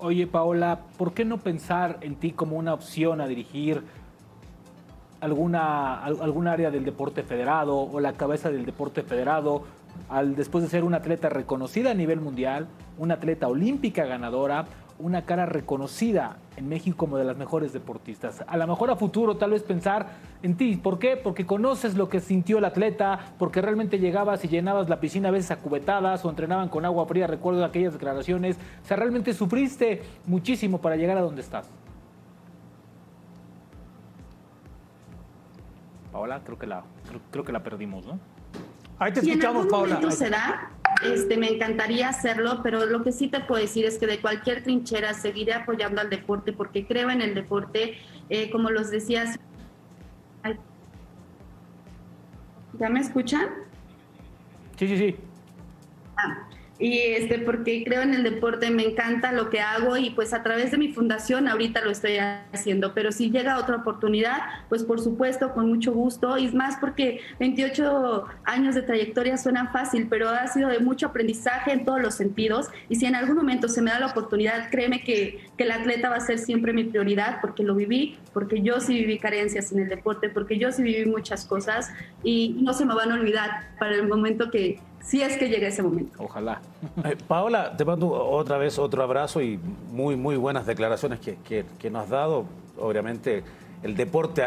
[0.00, 3.82] Oye, Paola, ¿por qué no pensar en ti como una opción a dirigir
[5.20, 9.64] alguna, algún área del deporte federado o la cabeza del deporte federado?
[10.08, 14.66] Al, después de ser una atleta reconocida a nivel mundial, una atleta olímpica ganadora,
[14.98, 18.44] una cara reconocida en México como de las mejores deportistas.
[18.46, 20.08] A lo mejor a futuro tal vez pensar
[20.42, 20.76] en ti.
[20.76, 21.16] ¿Por qué?
[21.16, 25.32] Porque conoces lo que sintió el atleta, porque realmente llegabas y llenabas la piscina a
[25.32, 28.56] veces a cubetadas o entrenaban con agua fría, recuerdo aquellas declaraciones.
[28.82, 31.70] O sea, realmente sufriste muchísimo para llegar a donde estás.
[36.10, 36.82] Paola, creo que la,
[37.30, 38.18] creo, que la perdimos, ¿no?
[38.98, 40.00] Ahí te escuchamos, Paola.
[41.04, 44.62] Este, me encantaría hacerlo, pero lo que sí te puedo decir es que de cualquier
[44.64, 47.96] trinchera seguiré apoyando al deporte porque creo en el deporte,
[48.28, 49.38] eh, como los decías.
[52.78, 53.48] ¿Ya me escuchan?
[54.76, 55.16] Sí, sí, sí.
[56.16, 56.48] Ah,
[56.78, 60.42] y este porque creo en el deporte, me encanta lo que hago y pues a
[60.42, 62.18] través de mi fundación ahorita lo estoy
[62.52, 66.38] haciendo, pero si llega otra oportunidad, pues por supuesto con mucho gusto.
[66.38, 71.06] Y es más porque 28 años de trayectoria suena fácil, pero ha sido de mucho
[71.06, 72.68] aprendizaje en todos los sentidos.
[72.88, 76.08] Y si en algún momento se me da la oportunidad, créeme que, que el atleta
[76.08, 79.80] va a ser siempre mi prioridad porque lo viví, porque yo sí viví carencias en
[79.80, 81.90] el deporte, porque yo sí viví muchas cosas.
[82.22, 85.68] Y no se me van a olvidar para el momento que, si es que llega
[85.68, 86.22] ese momento.
[86.22, 86.60] Ojalá.
[87.04, 89.58] Eh, Paola, te mando otra vez otro abrazo y
[89.90, 91.36] muy, muy buenas declaraciones que,
[91.78, 92.44] que, nos has dado.
[92.78, 93.42] Obviamente,
[93.82, 94.44] el deporte,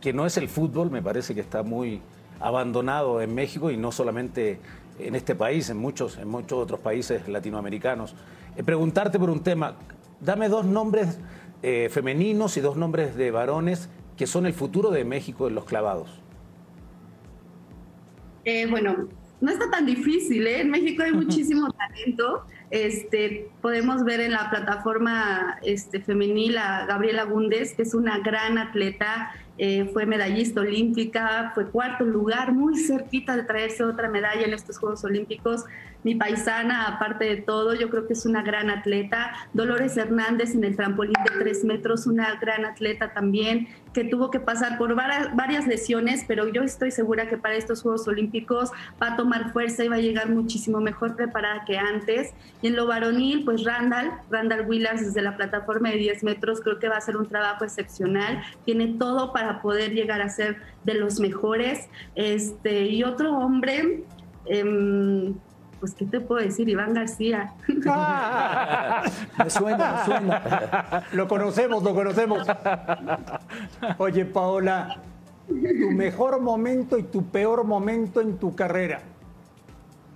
[0.00, 2.00] que no es el fútbol, me parece que está muy
[2.40, 4.60] abandonado en México y no solamente
[4.98, 8.14] en este país, en muchos, en muchos otros países latinoamericanos.
[8.56, 9.76] eh, preguntarte por un tema.
[10.20, 11.18] Dame dos nombres
[11.62, 15.64] eh, femeninos y dos nombres de varones que son el futuro de México en los
[15.64, 16.08] clavados.
[18.44, 19.08] Eh, bueno,
[19.40, 20.60] no está tan difícil, ¿eh?
[20.60, 22.44] En México hay muchísimo talento.
[22.70, 28.58] Este, podemos ver en la plataforma este, femenil a Gabriela Bundes, que es una gran
[28.58, 34.52] atleta, eh, fue medallista olímpica, fue cuarto lugar, muy cerquita de traerse otra medalla en
[34.52, 35.64] estos Juegos Olímpicos.
[36.04, 39.32] Mi paisana, aparte de todo, yo creo que es una gran atleta.
[39.52, 44.38] Dolores Hernández en el trampolín de tres metros, una gran atleta también, que tuvo que
[44.38, 48.70] pasar por varias, lesiones, pero yo estoy segura que para estos Juegos Olímpicos
[49.02, 52.32] va a tomar fuerza y va a llegar muchísimo mejor preparada que antes.
[52.62, 56.78] Y en lo varonil, pues Randall, Randall Willars desde la plataforma de 10 metros, creo
[56.78, 58.42] que va a ser un trabajo excepcional.
[58.64, 61.88] Tiene todo para poder llegar a ser de los mejores.
[62.14, 64.04] Este, y otro hombre,
[64.46, 65.34] em,
[65.80, 66.68] pues, ¿qué te puedo decir?
[66.68, 67.54] Iván García.
[67.68, 71.04] Me suena, me suena.
[71.12, 72.46] Lo conocemos, lo conocemos.
[73.98, 75.00] Oye, Paola,
[75.46, 79.02] tu mejor momento y tu peor momento en tu carrera.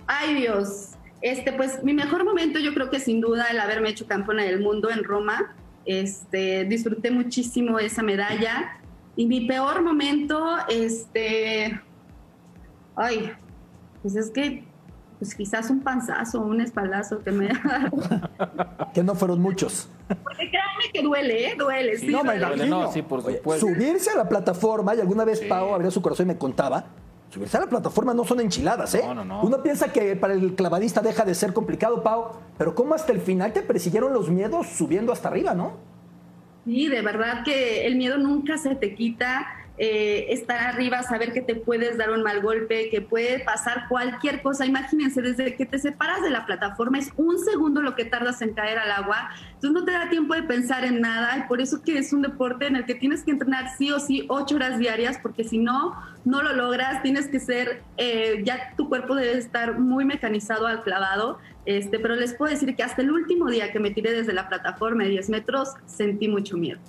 [0.07, 0.91] Ay, Dios.
[1.21, 4.59] Este, pues mi mejor momento yo creo que sin duda el haberme hecho campeona del
[4.59, 5.55] mundo en Roma.
[5.85, 8.79] Este, disfruté muchísimo esa medalla.
[9.15, 11.79] Y mi peor momento, este,
[12.95, 13.31] ay,
[14.01, 14.65] pues es que,
[15.23, 17.47] pues quizás un panzazo, un espaldazo que me
[18.93, 19.87] Que no fueron muchos.
[20.09, 21.55] Porque créanme que duele, ¿eh?
[21.57, 22.07] Duele, sí.
[22.07, 22.55] No, me duele.
[22.55, 22.81] imagino.
[22.81, 23.65] No, sí, por supuesto.
[23.65, 26.87] Subirse a la plataforma, y alguna vez Pau abrió su corazón y me contaba,
[27.29, 29.03] subirse a la plataforma no son enchiladas, ¿eh?
[29.05, 29.41] No, no, no.
[29.43, 33.21] Uno piensa que para el clavadista deja de ser complicado, Pau, pero ¿cómo hasta el
[33.21, 35.77] final te persiguieron los miedos subiendo hasta arriba, no?
[36.65, 39.47] Sí, de verdad que el miedo nunca se te quita.
[39.77, 44.43] Eh, estar arriba, saber que te puedes dar un mal golpe, que puede pasar cualquier
[44.43, 44.67] cosa.
[44.67, 48.53] Imagínense, desde que te separas de la plataforma es un segundo lo que tardas en
[48.53, 49.31] caer al agua.
[49.47, 52.21] Entonces no te da tiempo de pensar en nada y por eso que es un
[52.21, 55.57] deporte en el que tienes que entrenar sí o sí ocho horas diarias porque si
[55.57, 57.01] no, no lo logras.
[57.01, 61.39] Tienes que ser, eh, ya tu cuerpo debe estar muy mecanizado al clavado.
[61.65, 64.49] Este, pero les puedo decir que hasta el último día que me tiré desde la
[64.49, 66.79] plataforma de 10 metros sentí mucho miedo.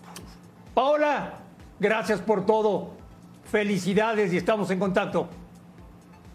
[0.74, 1.43] Paola,
[1.84, 2.92] gracias por todo.
[3.44, 5.28] Felicidades y estamos en contacto.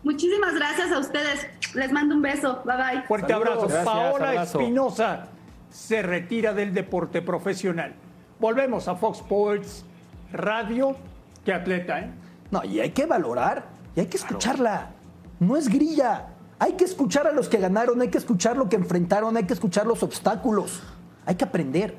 [0.04, 1.48] Muchísimas gracias a ustedes.
[1.74, 2.62] Les mando un beso.
[2.64, 3.04] Bye bye.
[3.08, 3.68] Fuerte abrazo.
[3.68, 4.60] Gracias, Paola abrazo.
[4.60, 5.28] Espinosa
[5.72, 7.96] se retira del deporte profesional.
[8.40, 9.86] Volvemos a Fox Sports
[10.32, 10.96] Radio.
[11.44, 12.12] Qué atleta, ¿eh?
[12.52, 14.92] No, y hay que valorar, y hay que escucharla.
[15.40, 16.28] No es grilla.
[16.60, 19.54] Hay que escuchar a los que ganaron, hay que escuchar lo que enfrentaron, hay que
[19.54, 20.84] escuchar los obstáculos.
[21.26, 21.96] Hay que aprender.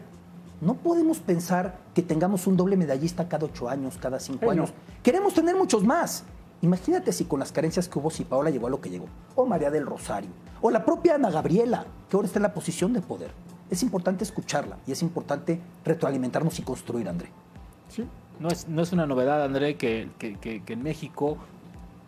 [0.61, 4.63] No podemos pensar que tengamos un doble medallista cada ocho años, cada cinco Ay, no.
[4.65, 4.75] años.
[5.03, 6.25] Queremos tener muchos más.
[6.63, 9.47] Imagínate si con las carencias que hubo, si Paola llegó a lo que llegó, o
[9.47, 10.29] María del Rosario,
[10.61, 13.31] o la propia Ana Gabriela, que ahora está en la posición de poder.
[13.71, 17.31] Es importante escucharla y es importante retroalimentarnos y construir, André.
[18.39, 21.37] No es, no es una novedad, André, que, que- que- que en México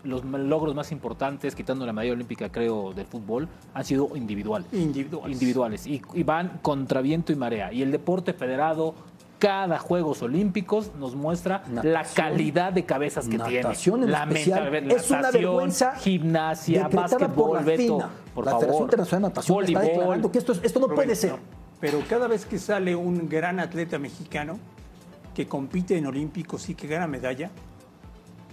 [0.05, 4.67] los logros más importantes, quitando la medalla olímpica, creo, del fútbol, han sido individuales.
[4.73, 5.33] Individuales.
[5.33, 5.87] Individuales.
[5.87, 7.73] Y, y van contra viento y marea.
[7.73, 8.95] Y el deporte federado,
[9.39, 14.05] cada Juegos Olímpicos, nos muestra la calidad de cabezas que Natación tienen.
[14.09, 14.71] en La especial.
[14.71, 17.83] menta- Es una vergüenza Gimnasia, decretada por básquetbol, la Beto.
[17.99, 18.11] FINA.
[18.35, 18.61] Por la favor.
[18.67, 19.93] Federación Internacional de Natación está Voleibol.
[19.99, 21.31] declarando que esto, es- esto no Rubén, puede ser.
[21.33, 21.39] no.
[21.81, 24.59] Pero cada vez que sale un gran atleta mexicano
[25.35, 27.51] que compite en Olímpicos y que gana medalla,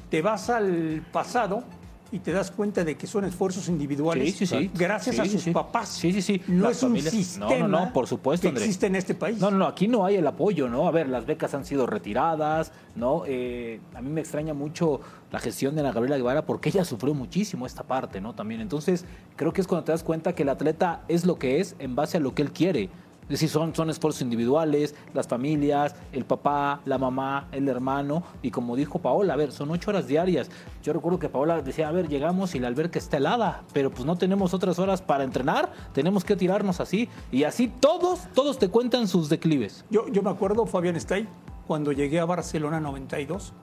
[0.09, 1.63] te vas al pasado
[2.11, 4.71] y te das cuenta de que son esfuerzos individuales Sí, sí, sí.
[4.73, 5.89] gracias a sus papás.
[5.89, 6.41] Sí, sí, sí.
[6.47, 8.63] No Las es un familias- sistema No, no, no, por supuesto, que André.
[8.63, 9.37] existe en este país.
[9.39, 10.87] No, no, no, aquí no hay el apoyo, ¿no?
[10.87, 13.25] A ver, las becas han sido retiradas, ¿no?
[13.27, 15.01] Eh, a mí me extraña mucho
[15.31, 18.33] la gestión de Ana Gabriela Guevara porque ella sufrió muchísimo esta parte, ¿no?
[18.33, 18.61] También.
[18.61, 19.05] Entonces,
[19.35, 21.95] creo que es cuando te das cuenta que el atleta es lo que es en
[21.95, 22.89] base a lo que él quiere.
[23.29, 28.23] Es decir, son, son esfuerzos individuales, las familias, el papá, la mamá, el hermano.
[28.41, 30.49] Y como dijo Paola, a ver, son ocho horas diarias.
[30.81, 34.03] Yo recuerdo que Paola decía, a ver, llegamos y la alberca está helada, pero pues
[34.05, 37.07] no tenemos otras horas para entrenar, tenemos que tirarnos así.
[37.31, 39.85] Y así todos, todos te cuentan sus declives.
[39.91, 41.27] Yo, yo me acuerdo, Fabián Stay,
[41.67, 43.53] cuando llegué a Barcelona 92,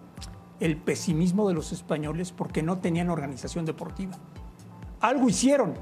[0.60, 4.12] el pesimismo de los españoles porque no tenían organización deportiva.
[5.00, 5.74] Algo hicieron.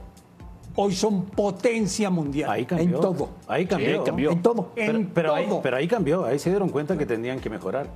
[0.76, 2.50] Hoy son potencia mundial.
[2.50, 2.96] Ahí cambió.
[2.96, 3.28] En todo.
[3.46, 3.98] Ahí cambió.
[3.98, 4.30] Sí, cambió.
[4.32, 4.72] En todo.
[4.74, 5.62] Pero, En pero ahí, todo.
[5.62, 7.86] pero ahí cambió, ahí se dieron cuenta que tenían que mejorar.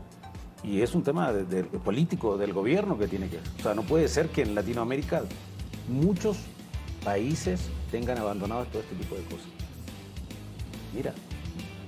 [0.63, 3.39] Y es un tema de- de- político, del gobierno que tiene que...
[3.39, 5.23] O sea, no puede ser que en Latinoamérica
[5.89, 6.37] muchos
[7.05, 9.47] países tengan abandonado todo este tipo de cosas.
[10.95, 11.13] Mira,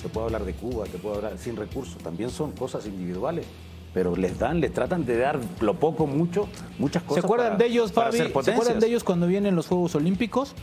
[0.03, 3.47] te puedo hablar de Cuba, te puedo hablar sin recursos, también son cosas individuales.
[3.93, 6.47] Pero les dan, les tratan de dar lo poco, mucho,
[6.79, 7.25] muchas ¿Se cosas.
[7.25, 8.19] acuerdan para- de ellos, Fabi?
[8.19, 8.23] ¿Se
[8.53, 10.55] acuerdan de ellos cuando vienen los Juegos Olímpicos?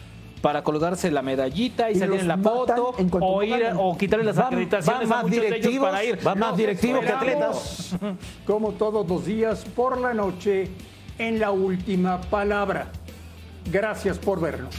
[0.42, 4.26] Para colgarse la medallita y, Y salir en la foto en o ir o quitarle
[4.26, 6.20] las Van- acreditaciones van a más muchos de ellos directivos, para ir.
[6.24, 7.96] van más Los directivos que atletas.
[8.46, 10.70] Como todos los días por la noche
[11.18, 12.92] en la última palabra.
[13.72, 14.76] Gracias por vernos.